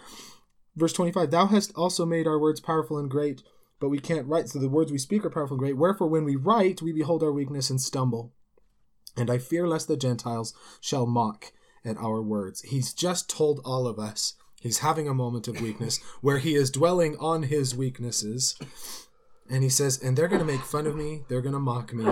Verse 0.76 0.92
25, 0.92 1.32
Thou 1.32 1.46
hast 1.46 1.72
also 1.74 2.06
made 2.06 2.28
our 2.28 2.38
words 2.38 2.60
powerful 2.60 2.98
and 2.98 3.10
great, 3.10 3.42
but 3.80 3.88
we 3.88 3.98
can't 3.98 4.28
write, 4.28 4.48
so 4.48 4.60
the 4.60 4.68
words 4.68 4.92
we 4.92 4.98
speak 4.98 5.24
are 5.24 5.30
powerful 5.30 5.56
and 5.56 5.60
great. 5.60 5.76
Wherefore, 5.76 6.06
when 6.06 6.24
we 6.24 6.36
write, 6.36 6.82
we 6.82 6.92
behold 6.92 7.24
our 7.24 7.32
weakness 7.32 7.68
and 7.68 7.80
stumble. 7.80 8.32
And 9.16 9.30
I 9.30 9.38
fear 9.38 9.66
lest 9.68 9.88
the 9.88 9.96
Gentiles 9.96 10.54
shall 10.80 11.06
mock 11.06 11.52
at 11.84 11.96
our 11.98 12.22
words. 12.22 12.62
He's 12.62 12.92
just 12.92 13.28
told 13.28 13.60
all 13.64 13.86
of 13.86 13.98
us 13.98 14.34
he's 14.60 14.78
having 14.78 15.08
a 15.08 15.14
moment 15.14 15.46
of 15.46 15.60
weakness 15.60 16.00
where 16.20 16.38
he 16.38 16.54
is 16.54 16.70
dwelling 16.70 17.16
on 17.18 17.44
his 17.44 17.76
weaknesses. 17.76 18.56
And 19.50 19.62
he 19.62 19.68
says, 19.68 20.02
and 20.02 20.16
they're 20.16 20.28
going 20.28 20.40
to 20.40 20.46
make 20.46 20.62
fun 20.62 20.86
of 20.86 20.96
me. 20.96 21.22
They're 21.28 21.42
going 21.42 21.52
to 21.52 21.60
mock 21.60 21.92
me. 21.92 22.06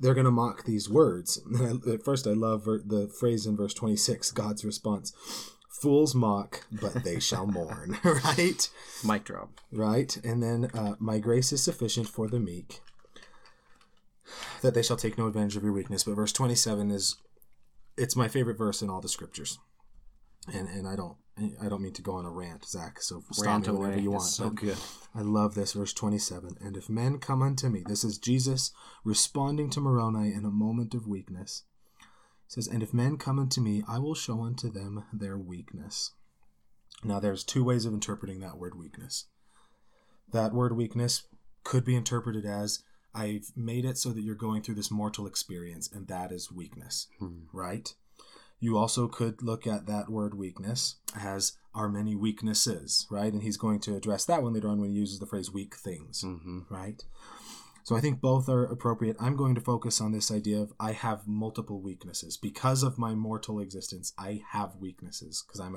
They're 0.00 0.14
going 0.14 0.24
to 0.24 0.30
mock 0.30 0.64
these 0.64 0.88
words. 0.88 1.40
And 1.52 1.82
I, 1.86 1.90
at 1.92 2.04
first, 2.04 2.26
I 2.26 2.30
love 2.30 2.64
ver- 2.64 2.82
the 2.84 3.08
phrase 3.08 3.44
in 3.46 3.56
verse 3.56 3.74
26, 3.74 4.32
God's 4.32 4.64
response 4.64 5.12
Fools 5.68 6.14
mock, 6.14 6.66
but 6.70 7.04
they 7.04 7.20
shall 7.20 7.46
mourn. 7.46 7.98
right? 8.04 8.68
Mic 9.04 9.24
drop. 9.24 9.60
right? 9.72 10.14
And 10.24 10.42
then, 10.42 10.70
uh, 10.74 10.96
my 10.98 11.18
grace 11.18 11.52
is 11.52 11.62
sufficient 11.62 12.06
for 12.08 12.28
the 12.28 12.40
meek, 12.40 12.80
that 14.62 14.74
they 14.74 14.82
shall 14.82 14.96
take 14.96 15.16
no 15.18 15.26
advantage 15.26 15.56
of 15.56 15.62
your 15.62 15.72
weakness. 15.72 16.04
But 16.04 16.14
verse 16.14 16.32
27 16.32 16.90
is, 16.90 17.16
it's 17.96 18.16
my 18.16 18.28
favorite 18.28 18.58
verse 18.58 18.82
in 18.82 18.90
all 18.90 19.00
the 19.00 19.08
scriptures. 19.08 19.58
And, 20.52 20.68
and 20.68 20.86
I 20.88 20.96
don't 20.96 21.16
I 21.62 21.68
don't 21.68 21.80
mean 21.80 21.94
to 21.94 22.02
go 22.02 22.16
on 22.16 22.26
a 22.26 22.30
rant, 22.30 22.66
Zach. 22.66 23.00
So 23.00 23.22
stop 23.32 23.46
Rant 23.46 23.66
me 23.66 23.72
whenever 23.72 23.92
away. 23.94 24.02
you 24.02 24.14
It's 24.14 24.38
want. 24.40 24.58
so 24.58 24.66
good. 24.66 24.76
I 25.14 25.22
love 25.22 25.54
this 25.54 25.72
verse 25.72 25.92
27. 25.94 26.56
And 26.60 26.76
if 26.76 26.90
men 26.90 27.18
come 27.18 27.40
unto 27.40 27.68
me, 27.70 27.82
this 27.86 28.04
is 28.04 28.18
Jesus 28.18 28.72
responding 29.04 29.70
to 29.70 29.80
Moroni 29.80 30.34
in 30.34 30.44
a 30.44 30.50
moment 30.50 30.92
of 30.94 31.06
weakness. 31.06 31.62
It 32.00 32.52
says, 32.52 32.66
And 32.68 32.82
if 32.82 32.92
men 32.92 33.16
come 33.16 33.38
unto 33.38 33.60
me, 33.62 33.82
I 33.88 33.98
will 33.98 34.14
show 34.14 34.42
unto 34.42 34.70
them 34.70 35.04
their 35.14 35.38
weakness. 35.38 36.12
Now, 37.02 37.20
there's 37.20 37.44
two 37.44 37.64
ways 37.64 37.86
of 37.86 37.94
interpreting 37.94 38.40
that 38.40 38.58
word 38.58 38.74
weakness. 38.76 39.26
That 40.32 40.52
word 40.52 40.76
weakness 40.76 41.22
could 41.64 41.84
be 41.86 41.96
interpreted 41.96 42.44
as 42.44 42.82
I've 43.14 43.50
made 43.56 43.84
it 43.84 43.98
so 43.98 44.10
that 44.10 44.22
you're 44.22 44.34
going 44.34 44.62
through 44.62 44.76
this 44.76 44.90
mortal 44.90 45.26
experience, 45.26 45.90
and 45.92 46.06
that 46.08 46.30
is 46.32 46.50
weakness, 46.52 47.08
Hmm. 47.18 47.40
right? 47.52 47.92
You 48.60 48.76
also 48.76 49.08
could 49.08 49.42
look 49.42 49.66
at 49.66 49.86
that 49.86 50.10
word 50.10 50.34
weakness 50.34 50.96
as 51.18 51.54
our 51.74 51.88
many 51.88 52.14
weaknesses, 52.14 53.06
right? 53.10 53.32
And 53.32 53.42
he's 53.42 53.56
going 53.56 53.80
to 53.80 53.96
address 53.96 54.24
that 54.26 54.42
one 54.42 54.52
later 54.52 54.68
on 54.68 54.80
when 54.80 54.90
he 54.90 54.96
uses 54.96 55.18
the 55.18 55.26
phrase 55.26 55.50
weak 55.50 55.74
things, 55.76 56.22
Mm-hmm. 56.22 56.60
right? 56.68 57.02
So 57.84 57.96
I 57.96 58.00
think 58.00 58.20
both 58.20 58.48
are 58.50 58.64
appropriate. 58.64 59.16
I'm 59.18 59.34
going 59.34 59.54
to 59.54 59.60
focus 59.62 60.00
on 60.00 60.12
this 60.12 60.30
idea 60.30 60.60
of 60.60 60.72
I 60.78 60.92
have 60.92 61.26
multiple 61.26 61.80
weaknesses. 61.80 62.36
Because 62.36 62.82
of 62.82 62.98
my 62.98 63.14
mortal 63.14 63.58
existence, 63.58 64.12
I 64.18 64.42
have 64.50 64.76
weaknesses 64.76 65.42
because 65.44 65.58
I'm 65.60 65.74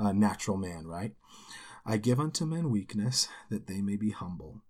a, 0.00 0.04
a 0.08 0.12
natural 0.12 0.56
man, 0.56 0.86
right? 0.88 1.14
I 1.86 1.96
give 1.96 2.18
unto 2.18 2.44
men 2.44 2.70
weakness 2.70 3.28
that 3.48 3.68
they 3.68 3.80
may 3.80 3.96
be 3.96 4.10
humble. 4.10 4.62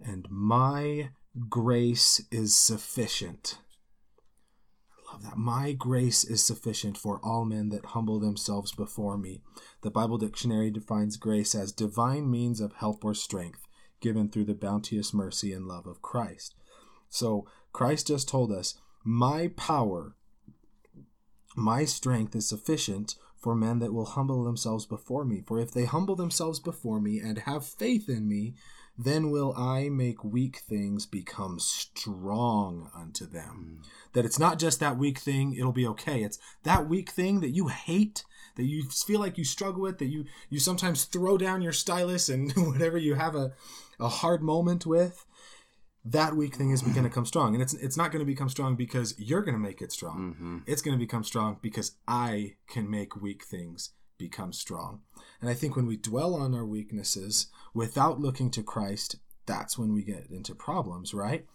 And 0.00 0.26
my 0.30 1.10
grace 1.48 2.20
is 2.30 2.56
sufficient. 2.56 3.58
I 4.92 5.12
love 5.12 5.22
that. 5.22 5.36
My 5.36 5.72
grace 5.72 6.24
is 6.24 6.44
sufficient 6.44 6.98
for 6.98 7.20
all 7.22 7.44
men 7.44 7.68
that 7.70 7.86
humble 7.86 8.18
themselves 8.18 8.72
before 8.72 9.16
me. 9.16 9.40
The 9.82 9.90
Bible 9.90 10.18
Dictionary 10.18 10.70
defines 10.70 11.16
grace 11.16 11.54
as 11.54 11.72
divine 11.72 12.30
means 12.30 12.60
of 12.60 12.74
help 12.74 13.04
or 13.04 13.14
strength 13.14 13.66
given 14.00 14.28
through 14.28 14.46
the 14.46 14.54
bounteous 14.54 15.12
mercy 15.12 15.52
and 15.52 15.66
love 15.66 15.86
of 15.86 16.02
Christ. 16.02 16.54
So 17.08 17.46
Christ 17.72 18.08
just 18.08 18.28
told 18.28 18.50
us, 18.50 18.74
My 19.04 19.48
power, 19.56 20.16
my 21.56 21.84
strength 21.84 22.34
is 22.34 22.48
sufficient 22.48 23.16
for 23.36 23.54
men 23.54 23.78
that 23.78 23.92
will 23.92 24.04
humble 24.04 24.44
themselves 24.44 24.86
before 24.86 25.24
me. 25.24 25.42
For 25.46 25.58
if 25.58 25.70
they 25.70 25.84
humble 25.84 26.16
themselves 26.16 26.60
before 26.60 27.00
me 27.00 27.18
and 27.18 27.38
have 27.38 27.64
faith 27.64 28.08
in 28.08 28.28
me, 28.28 28.54
then 29.04 29.30
will 29.30 29.54
I 29.56 29.88
make 29.88 30.22
weak 30.22 30.58
things 30.58 31.06
become 31.06 31.58
strong 31.58 32.90
unto 32.94 33.26
them. 33.26 33.82
That 34.12 34.26
it's 34.26 34.38
not 34.38 34.58
just 34.58 34.78
that 34.80 34.98
weak 34.98 35.18
thing, 35.18 35.54
it'll 35.54 35.72
be 35.72 35.86
okay. 35.86 36.22
It's 36.22 36.38
that 36.64 36.86
weak 36.86 37.10
thing 37.10 37.40
that 37.40 37.50
you 37.50 37.68
hate, 37.68 38.24
that 38.56 38.64
you 38.64 38.84
feel 38.90 39.20
like 39.20 39.38
you 39.38 39.44
struggle 39.44 39.80
with, 39.80 39.98
that 39.98 40.06
you, 40.06 40.26
you 40.50 40.58
sometimes 40.58 41.04
throw 41.04 41.38
down 41.38 41.62
your 41.62 41.72
stylus 41.72 42.28
and 42.28 42.52
whatever 42.56 42.98
you 42.98 43.14
have 43.14 43.34
a, 43.34 43.52
a 43.98 44.08
hard 44.08 44.42
moment 44.42 44.84
with. 44.84 45.24
That 46.04 46.34
weak 46.34 46.54
thing 46.54 46.70
is 46.70 46.80
going 46.80 47.02
to 47.02 47.10
come 47.10 47.26
strong, 47.26 47.52
and 47.54 47.62
it's 47.62 47.74
it's 47.74 47.98
not 47.98 48.10
going 48.10 48.20
to 48.20 48.26
become 48.26 48.48
strong 48.48 48.74
because 48.74 49.14
you're 49.18 49.42
going 49.42 49.54
to 49.54 49.60
make 49.60 49.82
it 49.82 49.92
strong. 49.92 50.32
Mm-hmm. 50.32 50.58
It's 50.66 50.80
going 50.80 50.98
to 50.98 50.98
become 50.98 51.22
strong 51.24 51.58
because 51.60 51.92
I 52.08 52.54
can 52.68 52.88
make 52.88 53.20
weak 53.20 53.44
things 53.44 53.90
become 54.20 54.52
strong. 54.52 55.00
And 55.40 55.50
I 55.50 55.54
think 55.54 55.74
when 55.74 55.86
we 55.86 55.96
dwell 55.96 56.34
on 56.34 56.54
our 56.54 56.64
weaknesses 56.66 57.48
without 57.74 58.20
looking 58.20 58.50
to 58.52 58.62
Christ, 58.62 59.16
that's 59.46 59.76
when 59.78 59.92
we 59.92 60.02
get 60.04 60.26
into 60.30 60.54
problems, 60.54 61.12
right? 61.12 61.46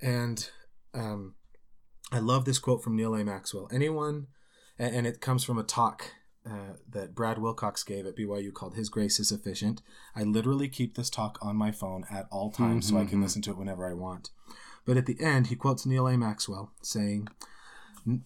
And 0.00 0.48
um, 0.94 1.34
I 2.10 2.18
love 2.18 2.44
this 2.44 2.58
quote 2.58 2.82
from 2.82 2.96
Neal 2.96 3.14
A. 3.14 3.24
Maxwell. 3.24 3.68
Anyone, 3.72 4.26
and, 4.78 5.06
it 5.06 5.20
comes 5.20 5.44
from 5.44 5.58
a 5.58 5.62
talk 5.62 6.12
uh, 6.44 6.74
that 6.88 7.14
Brad 7.14 7.38
Wilcox 7.38 7.82
gave 7.84 8.06
at 8.06 8.16
BYU 8.16 8.52
called 8.52 8.74
His 8.74 8.88
Grace 8.88 9.18
is 9.20 9.28
Sufficient. 9.28 9.82
I 10.14 10.22
literally 10.22 10.68
keep 10.68 10.94
this 10.96 11.10
talk 11.10 11.38
on 11.42 11.56
my 11.56 11.72
phone 11.72 12.04
at 12.10 12.26
all 12.30 12.50
times 12.50 12.88
so 12.88 12.96
I 12.98 13.04
can 13.04 13.18
Mhm. 13.18 13.22
listen 13.22 13.42
to 13.42 13.50
it 13.50 13.58
whenever 13.58 13.88
I 13.88 13.94
want. 13.94 14.30
But 14.84 14.96
at 14.96 15.06
the 15.06 15.20
end, 15.20 15.48
he 15.48 15.56
quotes 15.56 15.84
Neal 15.84 16.06
A. 16.06 16.16
Maxwell 16.16 16.72
saying, 16.82 17.28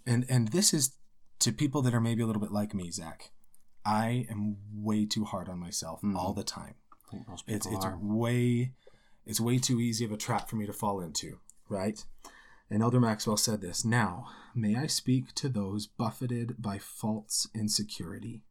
and 0.06 0.26
and 0.28 0.48
this 0.48 0.74
is 0.74 0.96
to 1.38 1.52
people 1.52 1.80
that 1.82 1.94
are 1.94 2.00
maybe 2.02 2.22
a 2.22 2.26
little 2.26 2.42
bit 2.42 2.52
like 2.52 2.74
me, 2.74 2.90
Zach. 2.90 3.30
I 3.84 4.26
am 4.30 4.56
way 4.72 5.06
too 5.06 5.24
hard 5.24 5.48
on 5.48 5.58
myself 5.58 6.02
Mhm. 6.02 6.16
all 6.16 6.34
the 6.34 6.44
time. 6.44 6.74
I 6.92 7.10
think 7.10 7.28
most 7.28 7.44
It's 7.48 7.66
it's 7.66 7.84
are. 7.84 7.98
way 7.98 8.74
it's 9.26 9.40
way 9.40 9.58
too 9.58 9.80
easy 9.80 10.04
of 10.04 10.12
a 10.12 10.16
trap 10.16 10.48
for 10.48 10.56
me 10.56 10.66
to 10.66 10.72
fall 10.72 11.00
into, 11.00 11.40
right? 11.68 12.04
And 12.68 12.82
Elder 12.82 13.00
Maxwell 13.00 13.36
said 13.36 13.60
this. 13.60 13.84
Now, 13.84 14.28
may 14.54 14.76
I 14.76 14.86
speak 14.86 15.34
to 15.34 15.48
those 15.48 15.86
buffeted 15.86 16.60
by 16.60 16.78
false 16.78 17.46
insecurity, 17.54 18.42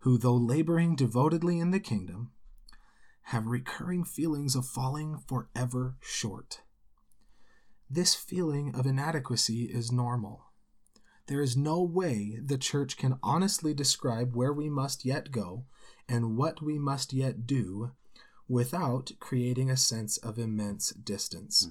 who, 0.00 0.18
though 0.18 0.36
laboring 0.36 0.96
devotedly 0.96 1.58
in 1.60 1.70
the 1.70 1.80
kingdom, 1.80 2.32
have 3.28 3.46
recurring 3.46 4.04
feelings 4.04 4.54
of 4.54 4.66
falling 4.66 5.18
forever 5.18 5.96
short. 6.00 6.62
This 7.88 8.14
feeling 8.14 8.74
of 8.74 8.86
inadequacy 8.86 9.64
is 9.64 9.90
normal. 9.92 10.46
There 11.26 11.40
is 11.40 11.56
no 11.56 11.80
way 11.82 12.38
the 12.44 12.58
church 12.58 12.96
can 12.96 13.18
honestly 13.22 13.72
describe 13.72 14.36
where 14.36 14.52
we 14.52 14.68
must 14.68 15.04
yet 15.04 15.30
go 15.30 15.64
and 16.08 16.36
what 16.36 16.60
we 16.62 16.78
must 16.78 17.12
yet 17.12 17.46
do 17.46 17.92
without 18.46 19.12
creating 19.20 19.70
a 19.70 19.76
sense 19.76 20.18
of 20.18 20.38
immense 20.38 20.90
distance. 20.90 21.68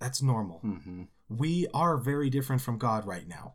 That's 0.00 0.20
normal. 0.22 0.60
Mm-hmm. 0.64 1.02
We 1.28 1.68
are 1.72 1.96
very 1.96 2.28
different 2.28 2.62
from 2.62 2.78
God 2.78 3.06
right 3.06 3.28
now. 3.28 3.54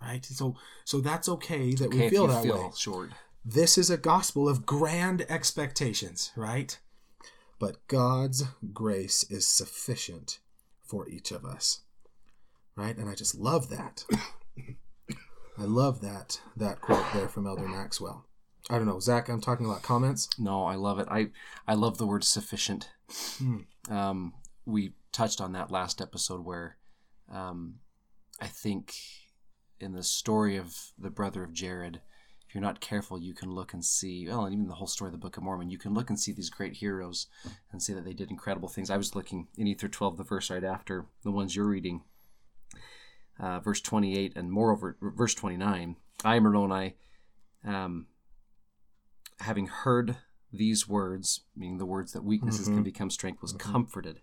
Right? 0.00 0.24
So 0.24 0.56
so 0.84 1.00
that's 1.00 1.28
okay 1.28 1.72
that 1.74 1.86
Okay, 1.86 2.00
we 2.04 2.10
feel 2.10 2.26
that 2.26 2.42
feel 2.42 2.64
way. 2.64 2.70
short. 2.76 3.10
This 3.44 3.78
is 3.78 3.88
a 3.88 3.96
gospel 3.96 4.48
of 4.48 4.66
grand 4.66 5.24
expectations, 5.28 6.32
right? 6.36 6.78
But 7.58 7.86
God's 7.86 8.44
grace 8.72 9.24
is 9.30 9.46
sufficient 9.46 10.38
for 10.84 11.08
each 11.08 11.30
of 11.30 11.44
us. 11.44 11.80
Right? 12.76 12.96
And 12.96 13.08
I 13.08 13.14
just 13.14 13.34
love 13.36 13.70
that. 13.70 14.04
I 15.62 15.66
love 15.66 16.00
that 16.00 16.40
that 16.56 16.80
quote 16.80 17.04
there 17.14 17.28
from 17.28 17.46
Elder 17.46 17.68
Maxwell. 17.68 18.26
I 18.68 18.78
don't 18.78 18.86
know, 18.86 18.98
Zach. 18.98 19.28
I'm 19.28 19.40
talking 19.40 19.64
about 19.64 19.82
comments. 19.82 20.28
No, 20.36 20.64
I 20.64 20.74
love 20.74 20.98
it. 20.98 21.06
I 21.08 21.28
I 21.68 21.74
love 21.74 21.98
the 21.98 22.06
word 22.06 22.24
sufficient. 22.24 22.90
Hmm. 23.38 23.58
Um, 23.88 24.34
we 24.66 24.94
touched 25.12 25.40
on 25.40 25.52
that 25.52 25.70
last 25.70 26.00
episode 26.00 26.44
where 26.44 26.78
um, 27.32 27.76
I 28.40 28.48
think 28.48 28.92
in 29.78 29.92
the 29.92 30.02
story 30.02 30.56
of 30.56 30.76
the 30.98 31.10
brother 31.10 31.44
of 31.44 31.52
Jared, 31.52 32.00
if 32.48 32.56
you're 32.56 32.62
not 32.62 32.80
careful, 32.80 33.20
you 33.20 33.32
can 33.32 33.52
look 33.52 33.72
and 33.72 33.84
see. 33.84 34.26
Well, 34.26 34.44
and 34.44 34.52
even 34.52 34.66
the 34.66 34.74
whole 34.74 34.88
story 34.88 35.10
of 35.10 35.12
the 35.12 35.18
Book 35.18 35.36
of 35.36 35.44
Mormon, 35.44 35.70
you 35.70 35.78
can 35.78 35.94
look 35.94 36.10
and 36.10 36.18
see 36.18 36.32
these 36.32 36.50
great 36.50 36.74
heroes 36.74 37.28
and 37.70 37.80
see 37.80 37.92
that 37.92 38.04
they 38.04 38.14
did 38.14 38.32
incredible 38.32 38.68
things. 38.68 38.90
I 38.90 38.96
was 38.96 39.14
looking 39.14 39.46
in 39.56 39.68
Ether 39.68 39.88
12, 39.88 40.16
the 40.16 40.24
verse 40.24 40.50
right 40.50 40.64
after 40.64 41.06
the 41.22 41.30
ones 41.30 41.54
you're 41.54 41.68
reading, 41.68 42.02
uh, 43.42 43.60
verse 43.60 43.80
28, 43.82 44.32
and 44.36 44.50
moreover, 44.50 44.96
verse 45.02 45.34
29. 45.34 45.96
I, 46.24 46.38
Moroni, 46.40 46.94
um, 47.64 48.06
having 49.40 49.66
heard 49.66 50.16
these 50.52 50.88
words, 50.88 51.40
meaning 51.56 51.78
the 51.78 51.84
words 51.86 52.12
that 52.12 52.24
weaknesses 52.24 52.68
can 52.68 52.80
Mhm. 52.80 52.84
become 52.84 53.10
strength, 53.10 53.42
was 53.42 53.52
Mhm. 53.52 53.58
comforted. 53.58 54.20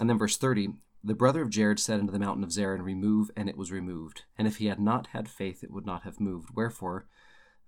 And 0.00 0.08
then 0.08 0.18
verse 0.18 0.36
30 0.36 0.74
The 1.04 1.14
brother 1.14 1.40
of 1.42 1.50
Jared 1.50 1.78
said 1.78 2.00
unto 2.00 2.10
the 2.12 2.18
mountain 2.18 2.42
of 2.42 2.50
Zerin, 2.50 2.82
Remove, 2.82 3.30
and 3.36 3.48
it 3.48 3.56
was 3.56 3.70
removed. 3.70 4.24
And 4.36 4.48
if 4.48 4.56
he 4.56 4.66
had 4.66 4.80
not 4.80 5.08
had 5.08 5.28
faith, 5.28 5.62
it 5.62 5.70
would 5.70 5.86
not 5.86 6.02
have 6.02 6.18
moved. 6.18 6.50
Wherefore, 6.56 7.06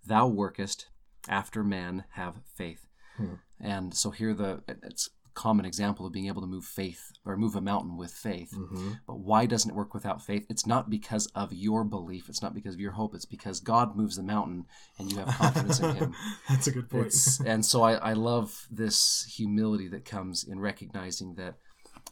thou 0.05 0.27
workest 0.27 0.89
after 1.29 1.63
man 1.63 2.05
have 2.13 2.43
faith. 2.45 2.89
Hmm. 3.17 3.35
And 3.61 3.95
so 3.95 4.11
here 4.11 4.35
the 4.35 4.65
it's 4.67 5.11
common 5.39 5.65
example 5.65 6.05
of 6.05 6.13
being 6.13 6.27
able 6.27 6.41
to 6.41 6.49
move 6.49 6.65
faith 6.65 7.13
or 7.25 7.37
move 7.37 7.55
a 7.55 7.61
mountain 7.61 7.97
with 7.97 8.11
faith. 8.11 8.53
Mm-hmm. 8.53 8.95
But 9.07 9.21
why 9.21 9.47
doesn't 9.47 9.71
it 9.71 9.77
work 9.77 9.95
without 9.95 10.21
faith? 10.21 10.45
It's 10.51 10.67
not 10.67 10.91
because 10.91 11.29
of 11.29 11.53
your 11.53 11.85
belief. 11.85 12.29
It's 12.29 12.43
not 12.43 12.55
because 12.55 12.75
of 12.75 12.81
your 12.81 12.91
hope. 12.91 13.15
It's 13.15 13.25
because 13.25 13.61
God 13.61 13.95
moves 13.95 14.17
the 14.17 14.25
mountain 14.25 14.67
and 14.99 15.13
you 15.13 15.19
have 15.19 15.29
confidence 15.29 15.79
in 15.79 15.95
Him. 15.95 16.15
That's 16.49 16.67
a 16.67 16.73
good 16.73 16.91
point. 16.91 17.15
And 17.47 17.65
so 17.65 17.83
I, 17.83 17.93
I 17.95 18.13
love 18.15 18.67
this 18.69 19.33
humility 19.37 19.87
that 19.89 20.05
comes 20.05 20.43
in 20.43 20.59
recognizing 20.59 21.37
that 21.37 21.55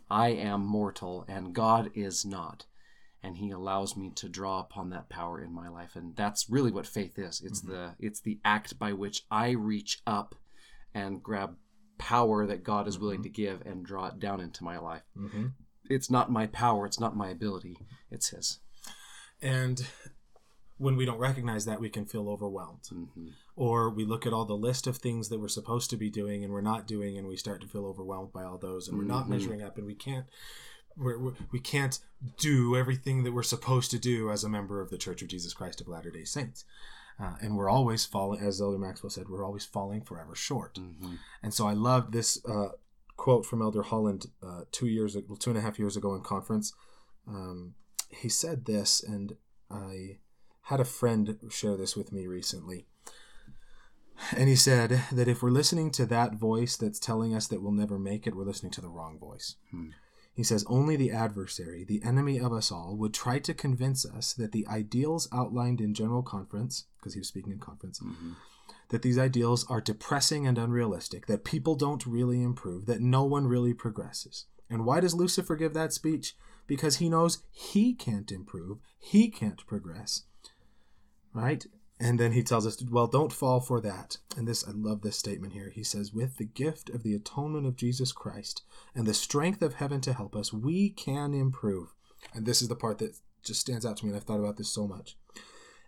I 0.08 0.28
am 0.28 0.64
mortal 0.64 1.24
and 1.26 1.52
God 1.52 1.90
is 1.94 2.24
not. 2.24 2.66
And 3.24 3.38
he 3.38 3.50
allows 3.50 3.96
me 3.96 4.12
to 4.14 4.28
draw 4.28 4.60
upon 4.60 4.90
that 4.90 5.08
power 5.08 5.40
in 5.40 5.52
my 5.52 5.68
life. 5.68 5.96
And 5.96 6.14
that's 6.14 6.48
really 6.48 6.70
what 6.70 6.86
faith 6.86 7.18
is. 7.18 7.42
It's 7.44 7.60
the 7.60 7.96
it's 7.98 8.20
the 8.20 8.38
act 8.44 8.78
by 8.78 8.92
which 8.92 9.24
I 9.32 9.50
reach 9.50 10.00
up 10.06 10.36
and 10.94 11.20
grab 11.20 11.56
power 11.98 12.46
that 12.46 12.64
God 12.64 12.86
is 12.88 12.98
willing 12.98 13.22
to 13.22 13.28
give 13.28 13.62
and 13.66 13.84
draw 13.84 14.06
it 14.06 14.18
down 14.18 14.40
into 14.40 14.64
my 14.64 14.78
life. 14.78 15.02
hmm 15.16 15.46
It's 15.88 16.10
not 16.10 16.30
my 16.30 16.46
power, 16.46 16.86
it's 16.86 17.00
not 17.00 17.16
my 17.16 17.28
ability, 17.30 17.78
it's 18.10 18.28
his. 18.30 18.58
And 19.42 19.86
when 20.78 20.96
we 20.96 21.06
don't 21.06 21.18
recognize 21.18 21.64
that, 21.64 21.80
we 21.80 21.88
can 21.88 22.04
feel 22.04 22.28
overwhelmed. 22.28 22.86
hmm 22.88 23.28
Or 23.54 23.88
we 23.90 24.04
look 24.04 24.26
at 24.26 24.32
all 24.32 24.44
the 24.44 24.56
list 24.56 24.86
of 24.86 24.98
things 24.98 25.28
that 25.30 25.40
we're 25.40 25.48
supposed 25.48 25.88
to 25.90 25.96
be 25.96 26.10
doing 26.10 26.44
and 26.44 26.52
we're 26.52 26.60
not 26.60 26.86
doing, 26.86 27.16
and 27.16 27.26
we 27.26 27.36
start 27.36 27.60
to 27.62 27.66
feel 27.68 27.86
overwhelmed 27.86 28.32
by 28.32 28.44
all 28.44 28.58
those, 28.58 28.88
and 28.88 28.98
we're 28.98 29.04
not 29.04 29.26
Mhm. 29.26 29.30
measuring 29.30 29.62
up, 29.62 29.78
and 29.78 29.86
we 29.86 29.94
can't. 29.94 30.26
We're, 30.98 31.18
we're, 31.18 31.34
we 31.52 31.60
can't 31.60 31.98
do 32.38 32.74
everything 32.74 33.22
that 33.24 33.32
we're 33.32 33.42
supposed 33.42 33.90
to 33.90 33.98
do 33.98 34.30
as 34.30 34.44
a 34.44 34.48
member 34.48 34.80
of 34.80 34.88
the 34.90 34.96
Church 34.98 35.20
of 35.22 35.28
Jesus 35.28 35.52
Christ 35.52 35.80
of 35.82 35.88
Latter 35.88 36.10
Day 36.10 36.24
Saints, 36.24 36.64
uh, 37.18 37.34
and 37.40 37.56
we're 37.56 37.70
always 37.70 38.04
falling, 38.04 38.40
as 38.40 38.60
Elder 38.60 38.78
Maxwell 38.78 39.10
said, 39.10 39.28
we're 39.28 39.44
always 39.44 39.64
falling 39.64 40.02
forever 40.02 40.34
short. 40.34 40.78
hmm 40.78 41.14
And 41.42 41.54
so 41.54 41.66
I 41.66 41.72
loved 41.72 42.12
this 42.12 42.38
uh, 42.44 42.68
quote 43.16 43.46
from 43.46 43.62
Elder 43.62 43.82
Holland 43.82 44.26
uh, 44.42 44.62
two 44.72 44.86
years, 44.86 45.16
two 45.38 45.50
and 45.50 45.58
a 45.58 45.62
half 45.62 45.78
years 45.78 45.96
ago 45.96 46.14
in 46.14 46.20
conference. 46.22 46.74
Um, 47.26 47.74
he 48.10 48.28
said 48.28 48.66
this, 48.66 49.02
and 49.02 49.36
I 49.70 50.18
had 50.62 50.80
a 50.80 50.84
friend 50.84 51.38
share 51.48 51.76
this 51.76 51.96
with 51.96 52.12
me 52.12 52.26
recently. 52.26 52.86
And 54.34 54.48
he 54.48 54.56
said 54.56 55.02
that 55.12 55.28
if 55.28 55.42
we're 55.42 55.50
listening 55.50 55.90
to 55.92 56.06
that 56.06 56.34
voice 56.34 56.76
that's 56.76 56.98
telling 56.98 57.34
us 57.34 57.46
that 57.48 57.62
we'll 57.62 57.72
never 57.72 57.98
make 57.98 58.26
it, 58.26 58.34
we're 58.34 58.44
listening 58.44 58.72
to 58.72 58.80
the 58.80 58.88
wrong 58.88 59.18
voice. 59.18 59.56
Hmm. 59.70 59.90
He 60.36 60.42
says 60.44 60.66
only 60.68 60.96
the 60.96 61.10
adversary, 61.10 61.82
the 61.82 62.02
enemy 62.04 62.38
of 62.38 62.52
us 62.52 62.70
all, 62.70 62.94
would 62.98 63.14
try 63.14 63.38
to 63.38 63.54
convince 63.54 64.04
us 64.04 64.34
that 64.34 64.52
the 64.52 64.66
ideals 64.68 65.28
outlined 65.32 65.80
in 65.80 65.94
General 65.94 66.22
Conference, 66.22 66.84
because 66.98 67.14
he 67.14 67.20
was 67.20 67.28
speaking 67.28 67.52
in 67.52 67.58
conference, 67.58 68.00
Mm-hmm. 68.00 68.32
that 68.90 69.00
these 69.00 69.18
ideals 69.18 69.64
are 69.70 69.80
depressing 69.80 70.46
and 70.46 70.58
unrealistic, 70.58 71.26
that 71.26 71.42
people 71.44 71.74
don't 71.74 72.04
really 72.06 72.42
improve, 72.42 72.84
that 72.84 73.00
no 73.00 73.24
one 73.24 73.46
really 73.46 73.72
progresses. 73.72 74.44
And 74.68 74.84
why 74.84 75.00
does 75.00 75.14
Lucifer 75.14 75.56
give 75.56 75.72
that 75.72 75.94
speech? 75.94 76.36
Because 76.66 76.96
he 76.96 77.08
knows 77.08 77.38
he 77.50 77.94
can't 77.94 78.30
improve, 78.30 78.78
he 78.98 79.30
can't 79.30 79.66
progress. 79.66 80.24
Right? 81.32 81.64
And 81.98 82.20
then 82.20 82.32
he 82.32 82.42
tells 82.42 82.66
us, 82.66 82.82
well, 82.90 83.06
don't 83.06 83.32
fall 83.32 83.60
for 83.60 83.80
that. 83.80 84.18
And 84.36 84.46
this, 84.46 84.66
I 84.68 84.72
love 84.72 85.00
this 85.00 85.16
statement 85.16 85.54
here. 85.54 85.70
He 85.70 85.82
says, 85.82 86.12
with 86.12 86.36
the 86.36 86.44
gift 86.44 86.90
of 86.90 87.02
the 87.02 87.14
atonement 87.14 87.66
of 87.66 87.76
Jesus 87.76 88.12
Christ 88.12 88.62
and 88.94 89.06
the 89.06 89.14
strength 89.14 89.62
of 89.62 89.74
heaven 89.74 90.02
to 90.02 90.12
help 90.12 90.36
us, 90.36 90.52
we 90.52 90.90
can 90.90 91.32
improve. 91.32 91.94
And 92.34 92.44
this 92.44 92.60
is 92.60 92.68
the 92.68 92.76
part 92.76 92.98
that 92.98 93.16
just 93.42 93.60
stands 93.60 93.86
out 93.86 93.96
to 93.98 94.04
me, 94.04 94.10
and 94.10 94.16
I've 94.16 94.24
thought 94.24 94.40
about 94.40 94.58
this 94.58 94.72
so 94.72 94.86
much. 94.86 95.16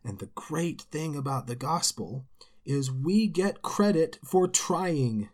And 0.03 0.19
the 0.19 0.31
great 0.35 0.83
thing 0.83 1.15
about 1.15 1.47
the 1.47 1.57
gospel 1.57 2.25
is 2.65 2.91
we 2.91 3.27
get 3.27 3.63
credit 3.63 4.19
for 4.25 4.49
trying, 4.49 5.29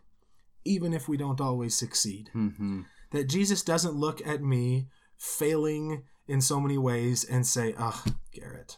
even 0.65 0.93
if 0.93 1.07
we 1.07 1.15
don't 1.15 1.39
always 1.39 1.77
succeed. 1.77 2.31
Mm-hmm. 2.35 2.81
That 3.11 3.29
Jesus 3.29 3.61
doesn't 3.61 3.95
look 3.95 4.25
at 4.27 4.41
me 4.41 4.87
failing 5.17 6.03
in 6.27 6.41
so 6.41 6.59
many 6.59 6.77
ways 6.77 7.23
and 7.23 7.45
say, 7.45 7.75
ugh, 7.77 8.13
Garret. 8.33 8.77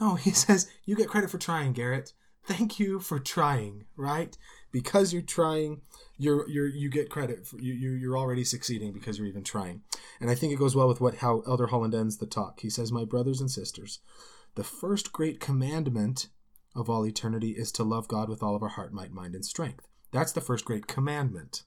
No, 0.00 0.14
he 0.14 0.30
says, 0.32 0.70
you 0.84 0.96
get 0.96 1.08
credit 1.08 1.30
for 1.30 1.38
trying, 1.38 1.72
Garret. 1.72 2.12
Thank 2.44 2.78
you 2.78 3.00
for 3.00 3.18
trying, 3.18 3.86
right? 3.96 4.36
Because 4.70 5.12
you're 5.12 5.22
trying, 5.22 5.80
you're 6.16 6.48
you're 6.48 6.68
you 6.68 6.88
get 6.88 7.10
credit 7.10 7.44
for 7.44 7.58
you, 7.58 7.72
you 7.72 7.90
you're 7.90 8.16
already 8.16 8.44
succeeding 8.44 8.92
because 8.92 9.18
you're 9.18 9.26
even 9.26 9.42
trying. 9.42 9.82
And 10.20 10.30
I 10.30 10.36
think 10.36 10.52
it 10.52 10.58
goes 10.58 10.76
well 10.76 10.86
with 10.86 11.00
what 11.00 11.16
how 11.16 11.40
Elder 11.40 11.66
Holland 11.66 11.92
ends 11.92 12.18
the 12.18 12.26
talk. 12.26 12.60
He 12.60 12.70
says, 12.70 12.92
My 12.92 13.04
brothers 13.04 13.40
and 13.40 13.50
sisters, 13.50 13.98
the 14.54 14.62
first 14.62 15.12
great 15.12 15.40
commandment 15.40 16.28
of 16.76 16.88
all 16.88 17.04
eternity 17.04 17.52
is 17.52 17.72
to 17.72 17.82
love 17.82 18.06
God 18.06 18.28
with 18.28 18.44
all 18.44 18.54
of 18.54 18.62
our 18.62 18.68
heart, 18.68 18.92
might, 18.92 19.12
mind, 19.12 19.34
and 19.34 19.44
strength. 19.44 19.88
That's 20.12 20.32
the 20.32 20.40
first 20.40 20.64
great 20.64 20.86
commandment. 20.86 21.64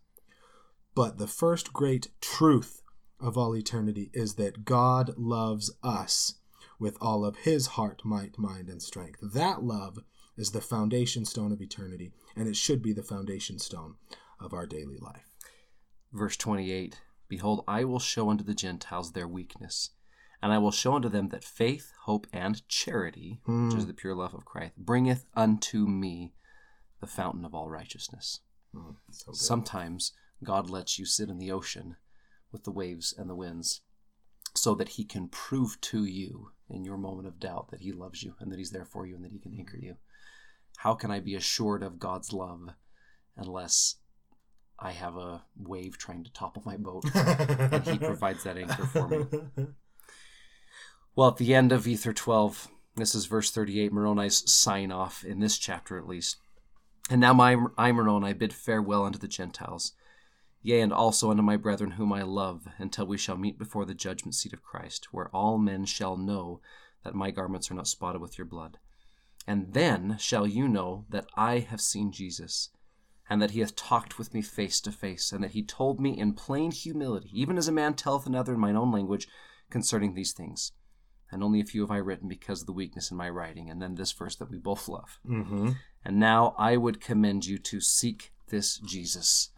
But 0.95 1.17
the 1.17 1.27
first 1.27 1.73
great 1.73 2.07
truth 2.21 2.81
of 3.19 3.37
all 3.37 3.55
eternity 3.55 4.11
is 4.13 4.35
that 4.35 4.63
God 4.65 5.13
loves 5.17 5.71
us 5.83 6.35
with 6.79 6.97
all 7.01 7.25
of 7.25 7.37
his 7.37 7.67
heart, 7.67 8.01
might, 8.05 8.37
mind, 8.37 8.69
and 8.69 8.81
strength. 8.81 9.19
That 9.21 9.63
love 9.63 9.99
is 10.37 10.51
the 10.51 10.61
foundation 10.61 11.25
stone 11.25 11.51
of 11.51 11.61
eternity, 11.61 12.11
and 12.35 12.47
it 12.47 12.55
should 12.55 12.81
be 12.81 12.93
the 12.93 13.03
foundation 13.03 13.59
stone 13.59 13.95
of 14.39 14.53
our 14.53 14.65
daily 14.65 14.97
life. 14.97 15.29
Verse 16.13 16.37
28 16.37 17.01
Behold, 17.27 17.63
I 17.67 17.83
will 17.83 17.99
show 17.99 18.29
unto 18.29 18.43
the 18.43 18.55
Gentiles 18.55 19.11
their 19.11 19.27
weakness, 19.27 19.91
and 20.41 20.51
I 20.51 20.57
will 20.57 20.71
show 20.71 20.95
unto 20.95 21.09
them 21.09 21.29
that 21.29 21.43
faith, 21.43 21.91
hope, 22.05 22.25
and 22.33 22.67
charity, 22.67 23.41
which 23.45 23.75
is 23.75 23.83
hmm. 23.83 23.87
the 23.87 23.93
pure 23.93 24.15
love 24.15 24.33
of 24.33 24.45
Christ, 24.45 24.73
bringeth 24.77 25.25
unto 25.35 25.85
me 25.85 26.33
the 27.01 27.07
fountain 27.07 27.45
of 27.45 27.53
all 27.53 27.69
righteousness. 27.69 28.39
Hmm, 28.73 28.93
so. 29.11 29.31
Sometimes 29.33 30.13
God 30.43 30.69
lets 30.69 30.97
you 30.97 31.05
sit 31.05 31.29
in 31.29 31.37
the 31.37 31.51
ocean 31.51 31.97
with 32.51 32.63
the 32.63 32.71
waves 32.71 33.13
and 33.15 33.29
the 33.29 33.35
winds 33.35 33.81
so 34.55 34.73
that 34.75 34.89
he 34.89 35.05
can 35.05 35.27
prove 35.27 35.79
to 35.81 36.05
you 36.05 36.51
in 36.69 36.83
your 36.83 36.97
moment 36.97 37.27
of 37.27 37.39
doubt 37.39 37.71
that 37.71 37.81
he 37.81 37.91
loves 37.91 38.23
you 38.23 38.35
and 38.39 38.51
that 38.51 38.59
he's 38.59 38.71
there 38.71 38.85
for 38.85 39.05
you 39.05 39.15
and 39.15 39.23
that 39.23 39.31
he 39.31 39.39
can 39.39 39.55
anchor 39.57 39.77
you. 39.77 39.95
How 40.77 40.93
can 40.93 41.11
I 41.11 41.19
be 41.19 41.35
assured 41.35 41.83
of 41.83 41.99
God's 41.99 42.31
love 42.31 42.69
unless 43.35 43.95
I 44.79 44.91
have 44.91 45.17
a 45.17 45.43
wave 45.57 45.97
trying 45.97 46.23
to 46.23 46.31
topple 46.31 46.63
my 46.65 46.77
boat 46.77 47.03
and 47.15 47.85
he 47.85 47.97
provides 47.97 48.43
that 48.43 48.57
anchor 48.57 48.85
for 48.85 49.07
me? 49.07 49.25
Well, 51.15 51.29
at 51.29 51.37
the 51.37 51.53
end 51.53 51.71
of 51.71 51.87
Ether 51.87 52.13
12, 52.13 52.69
this 52.95 53.13
is 53.13 53.25
verse 53.25 53.51
38, 53.51 53.91
Moroni's 53.91 54.49
sign 54.49 54.91
off 54.91 55.23
in 55.25 55.39
this 55.39 55.57
chapter 55.57 55.97
at 55.97 56.07
least. 56.07 56.37
And 57.09 57.19
now 57.19 57.33
my, 57.33 57.57
I, 57.77 57.91
Moroni, 57.91 58.33
bid 58.33 58.53
farewell 58.53 59.05
unto 59.05 59.19
the 59.19 59.27
Gentiles, 59.27 59.93
yea, 60.61 60.81
and 60.81 60.93
also 60.93 61.31
unto 61.31 61.41
my 61.41 61.57
brethren 61.57 61.91
whom 61.91 62.11
I 62.11 62.23
love, 62.23 62.67
until 62.77 63.05
we 63.05 63.17
shall 63.17 63.37
meet 63.37 63.57
before 63.57 63.85
the 63.85 63.93
judgment 63.93 64.35
seat 64.35 64.53
of 64.53 64.63
Christ, 64.63 65.07
where 65.11 65.29
all 65.29 65.57
men 65.57 65.85
shall 65.85 66.17
know 66.17 66.61
that 67.03 67.15
my 67.15 67.31
garments 67.31 67.71
are 67.71 67.75
not 67.75 67.87
spotted 67.87 68.21
with 68.21 68.37
your 68.37 68.45
blood. 68.45 68.77
And 69.47 69.73
then 69.73 70.17
shall 70.19 70.45
you 70.45 70.67
know 70.67 71.05
that 71.09 71.27
I 71.35 71.59
have 71.59 71.81
seen 71.81 72.11
Jesus, 72.11 72.69
and 73.29 73.41
that 73.41 73.51
he 73.51 73.61
hath 73.61 73.75
talked 73.75 74.17
with 74.17 74.33
me 74.33 74.41
face 74.41 74.81
to 74.81 74.91
face, 74.91 75.31
and 75.31 75.43
that 75.43 75.51
he 75.51 75.63
told 75.63 75.99
me 75.99 76.17
in 76.17 76.33
plain 76.33 76.71
humility, 76.71 77.29
even 77.33 77.57
as 77.57 77.67
a 77.67 77.71
man 77.71 77.93
telleth 77.93 78.25
another 78.25 78.53
in 78.53 78.59
mine 78.59 78.75
own 78.75 78.91
language, 78.91 79.27
concerning 79.69 80.13
these 80.13 80.33
things. 80.33 80.71
And 81.31 81.43
only 81.43 81.61
a 81.61 81.65
few 81.65 81.81
have 81.81 81.91
I 81.91 81.97
written 81.97 82.27
because 82.27 82.61
of 82.61 82.65
the 82.65 82.73
weakness 82.73 83.11
in 83.11 83.17
my 83.17 83.29
writing. 83.29 83.69
And 83.69 83.79
then 83.79 83.95
this 83.95 84.11
verse 84.11 84.35
that 84.37 84.49
we 84.49 84.57
both 84.57 84.87
love. 84.87 85.19
mm-hmm. 85.25 85.71
And 86.03 86.19
now 86.19 86.55
I 86.57 86.75
would 86.75 87.01
commend 87.01 87.45
you 87.45 87.59
to 87.59 87.79
seek 87.79 88.31
this 88.47 88.79
Jesus, 88.79 89.51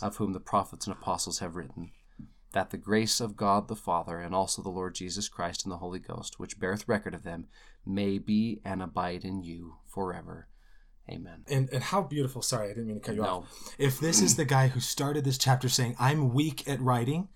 of 0.00 0.16
whom 0.16 0.32
the 0.32 0.40
prophets 0.40 0.86
and 0.86 0.96
apostles 0.96 1.38
have 1.40 1.56
written, 1.56 1.90
that 2.52 2.70
the 2.70 2.76
grace 2.76 3.20
of 3.20 3.36
God 3.36 3.68
the 3.68 3.76
Father, 3.76 4.18
and 4.18 4.34
also 4.34 4.62
the 4.62 4.68
Lord 4.68 4.94
Jesus 4.94 5.28
Christ 5.28 5.64
and 5.64 5.72
the 5.72 5.78
Holy 5.78 5.98
Ghost, 5.98 6.38
which 6.38 6.58
beareth 6.58 6.88
record 6.88 7.14
of 7.14 7.22
them, 7.24 7.46
may 7.84 8.18
be 8.18 8.60
and 8.64 8.82
abide 8.82 9.24
in 9.24 9.42
you 9.42 9.76
forever. 9.86 10.48
Amen. 11.10 11.44
And, 11.48 11.68
and 11.70 11.82
how 11.82 12.00
beautiful. 12.02 12.40
Sorry, 12.40 12.66
I 12.66 12.68
didn't 12.68 12.86
mean 12.86 12.96
to 12.96 13.02
cut 13.02 13.14
you 13.14 13.22
No. 13.22 13.28
off. 13.28 13.74
If 13.78 14.00
this 14.00 14.22
is 14.22 14.36
the 14.36 14.46
guy 14.46 14.68
who 14.68 14.80
started 14.80 15.24
this 15.24 15.36
chapter 15.36 15.68
saying, 15.68 15.96
I'm 15.98 16.32
weak 16.32 16.66
at 16.66 16.80
writing, 16.80 17.28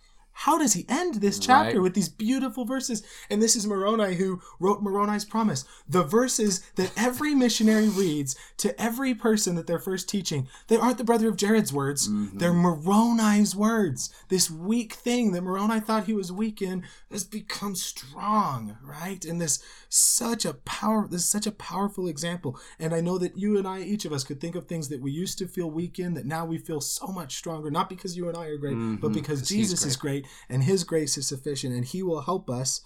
how 0.42 0.57
does 0.57 0.74
he 0.74 0.87
end 0.88 1.16
this 1.16 1.37
chapter 1.37 1.79
Right. 1.79 1.83
with 1.83 1.94
these 1.94 2.09
beautiful 2.09 2.64
verses? 2.64 3.03
And 3.29 3.42
this 3.42 3.57
is 3.57 3.66
Moroni 3.66 4.14
who 4.14 4.40
wrote 4.61 4.81
Moroni's 4.81 5.24
Promise. 5.24 5.64
The 5.88 6.05
verses 6.05 6.61
that 6.77 6.92
every 6.96 7.35
missionary 7.35 7.88
reads 7.88 8.37
to 8.59 8.81
every 8.81 9.16
person 9.16 9.57
that 9.57 9.66
they're 9.66 9.81
first 9.81 10.09
teaching, 10.09 10.46
they 10.68 10.77
aren't 10.77 10.98
the 10.98 11.03
brother 11.03 11.29
of 11.29 11.37
Jared's 11.37 11.72
words. 11.72 12.09
Mm-hmm. 12.09 12.38
They're 12.38 12.53
Moroni's 12.53 13.57
words. 13.57 14.11
This 14.29 14.48
weak 14.48 14.92
thing 14.92 15.33
that 15.33 15.42
Moroni 15.42 15.81
thought 15.81 16.05
he 16.05 16.14
was 16.14 16.31
weak 16.31 16.62
in 16.62 16.85
has 17.11 17.24
become 17.24 17.74
strong, 17.74 18.79
right? 18.81 19.24
And 19.24 19.40
this 19.40 19.59
such 19.88 20.44
a 20.44 20.55
power 20.55 21.09
this 21.09 21.22
is 21.22 21.29
such 21.29 21.48
a 21.48 21.53
powerful 21.53 22.07
example. 22.07 22.61
And 22.79 22.94
I 22.94 23.01
know 23.01 23.18
that 23.18 23.37
you 23.37 23.59
and 23.59 23.66
I, 23.66 23.81
each 23.81 24.05
of 24.05 24.12
us, 24.12 24.22
could 24.22 24.40
think 24.40 24.55
of 24.55 24.66
things 24.66 24.88
that 24.90 25.01
we 25.01 25.11
used 25.11 25.38
to 25.38 25.48
feel 25.48 25.68
weak 25.68 25.98
in 25.98 26.14
that 26.14 26.27
now 26.27 26.46
we 26.46 26.59
feel 26.59 26.81
so 26.81 27.09
much 27.09 27.35
stronger, 27.37 27.72
not 27.72 27.88
because 27.88 28.16
you 28.16 28.29
and 28.29 28.38
I 28.38 28.46
are 28.46 28.57
great, 28.57 28.74
but 28.74 28.79
mm-hmm. 28.79 29.12
because 29.12 29.42
Jesus 29.42 29.85
is 29.85 29.96
great 29.96 30.27
and 30.48 30.64
his 30.64 30.84
grace 30.84 31.16
is 31.16 31.26
sufficient 31.28 31.74
and 31.74 31.84
he 31.84 32.02
will 32.02 32.22
help 32.22 32.48
us 32.48 32.80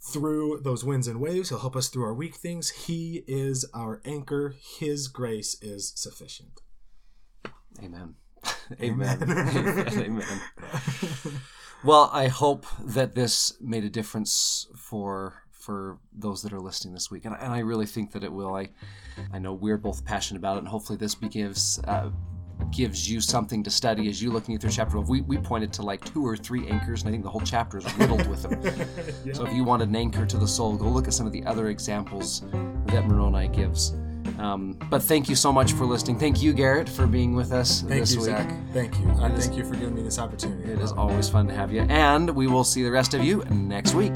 through 0.00 0.60
those 0.62 0.84
winds 0.84 1.08
and 1.08 1.20
waves. 1.20 1.48
He'll 1.48 1.58
help 1.58 1.76
us 1.76 1.88
through 1.88 2.04
our 2.04 2.14
weak 2.14 2.34
things. 2.34 2.70
He 2.70 3.24
is 3.26 3.64
our 3.74 4.02
anchor. 4.04 4.54
His 4.78 5.08
grace 5.08 5.56
is 5.62 5.92
sufficient. 5.96 6.60
Amen. 7.82 8.14
Amen. 8.80 9.22
Amen. 9.22 10.40
Well, 11.84 12.08
I 12.12 12.28
hope 12.28 12.64
that 12.82 13.14
this 13.14 13.54
made 13.60 13.84
a 13.84 13.90
difference 13.90 14.68
for 14.74 15.42
for 15.50 15.98
those 16.12 16.42
that 16.42 16.52
are 16.52 16.60
listening 16.60 16.92
this 16.92 17.10
week, 17.10 17.24
and, 17.24 17.34
and 17.38 17.52
I 17.52 17.60
really 17.60 17.86
think 17.86 18.12
that 18.12 18.22
it 18.22 18.32
will. 18.32 18.54
I 18.54 18.70
I 19.32 19.38
know 19.38 19.52
we're 19.52 19.76
both 19.76 20.04
passionate 20.04 20.38
about 20.38 20.56
it, 20.56 20.60
and 20.60 20.68
hopefully 20.68 20.96
this 20.96 21.14
gives 21.14 21.78
uh, 21.84 22.10
gives 22.74 23.08
you 23.08 23.20
something 23.20 23.62
to 23.62 23.70
study 23.70 24.08
as 24.08 24.22
you 24.22 24.30
looking 24.30 24.58
through 24.58 24.70
chapter 24.70 24.92
12. 24.92 25.08
We, 25.08 25.20
we 25.22 25.38
pointed 25.38 25.72
to 25.74 25.82
like 25.82 26.04
two 26.04 26.26
or 26.26 26.36
three 26.36 26.66
anchors, 26.68 27.02
and 27.02 27.08
I 27.08 27.12
think 27.12 27.24
the 27.24 27.30
whole 27.30 27.40
chapter 27.40 27.78
is 27.78 27.94
riddled 27.96 28.26
with 28.26 28.42
them. 28.42 28.60
So 29.34 29.44
if 29.46 29.52
you 29.52 29.64
wanted 29.64 29.88
an 29.88 29.96
anchor 29.96 30.26
to 30.26 30.36
the 30.36 30.46
soul, 30.46 30.76
go 30.76 30.86
look 30.86 31.08
at 31.08 31.14
some 31.14 31.26
of 31.26 31.32
the 31.32 31.44
other 31.44 31.68
examples 31.68 32.42
that 32.86 33.06
Moroni 33.06 33.48
gives. 33.48 33.94
Um, 34.38 34.78
but 34.90 35.02
thank 35.02 35.28
you 35.28 35.34
so 35.34 35.52
much 35.52 35.72
for 35.72 35.86
listening. 35.86 36.18
Thank 36.18 36.42
you, 36.42 36.52
Garret, 36.52 36.88
for 36.88 37.06
being 37.06 37.34
with 37.34 37.52
us 37.52 37.80
Thank 37.82 38.00
this 38.00 38.14
you, 38.14 38.20
week. 38.20 38.26
Zach. 38.26 38.52
Thank 38.72 38.98
you. 38.98 39.10
I 39.20 39.30
thank 39.30 39.56
you 39.56 39.64
for 39.64 39.74
giving 39.74 39.94
me 39.94 40.02
this 40.02 40.18
opportunity. 40.18 40.70
It 40.70 40.78
is 40.80 40.92
always 40.92 41.28
fun 41.28 41.48
to 41.48 41.54
have 41.54 41.72
you. 41.72 41.82
And 41.82 42.30
we 42.30 42.46
will 42.46 42.64
see 42.64 42.82
the 42.82 42.90
rest 42.90 43.14
of 43.14 43.24
you 43.24 43.44
next 43.50 43.94
week. 43.94 44.14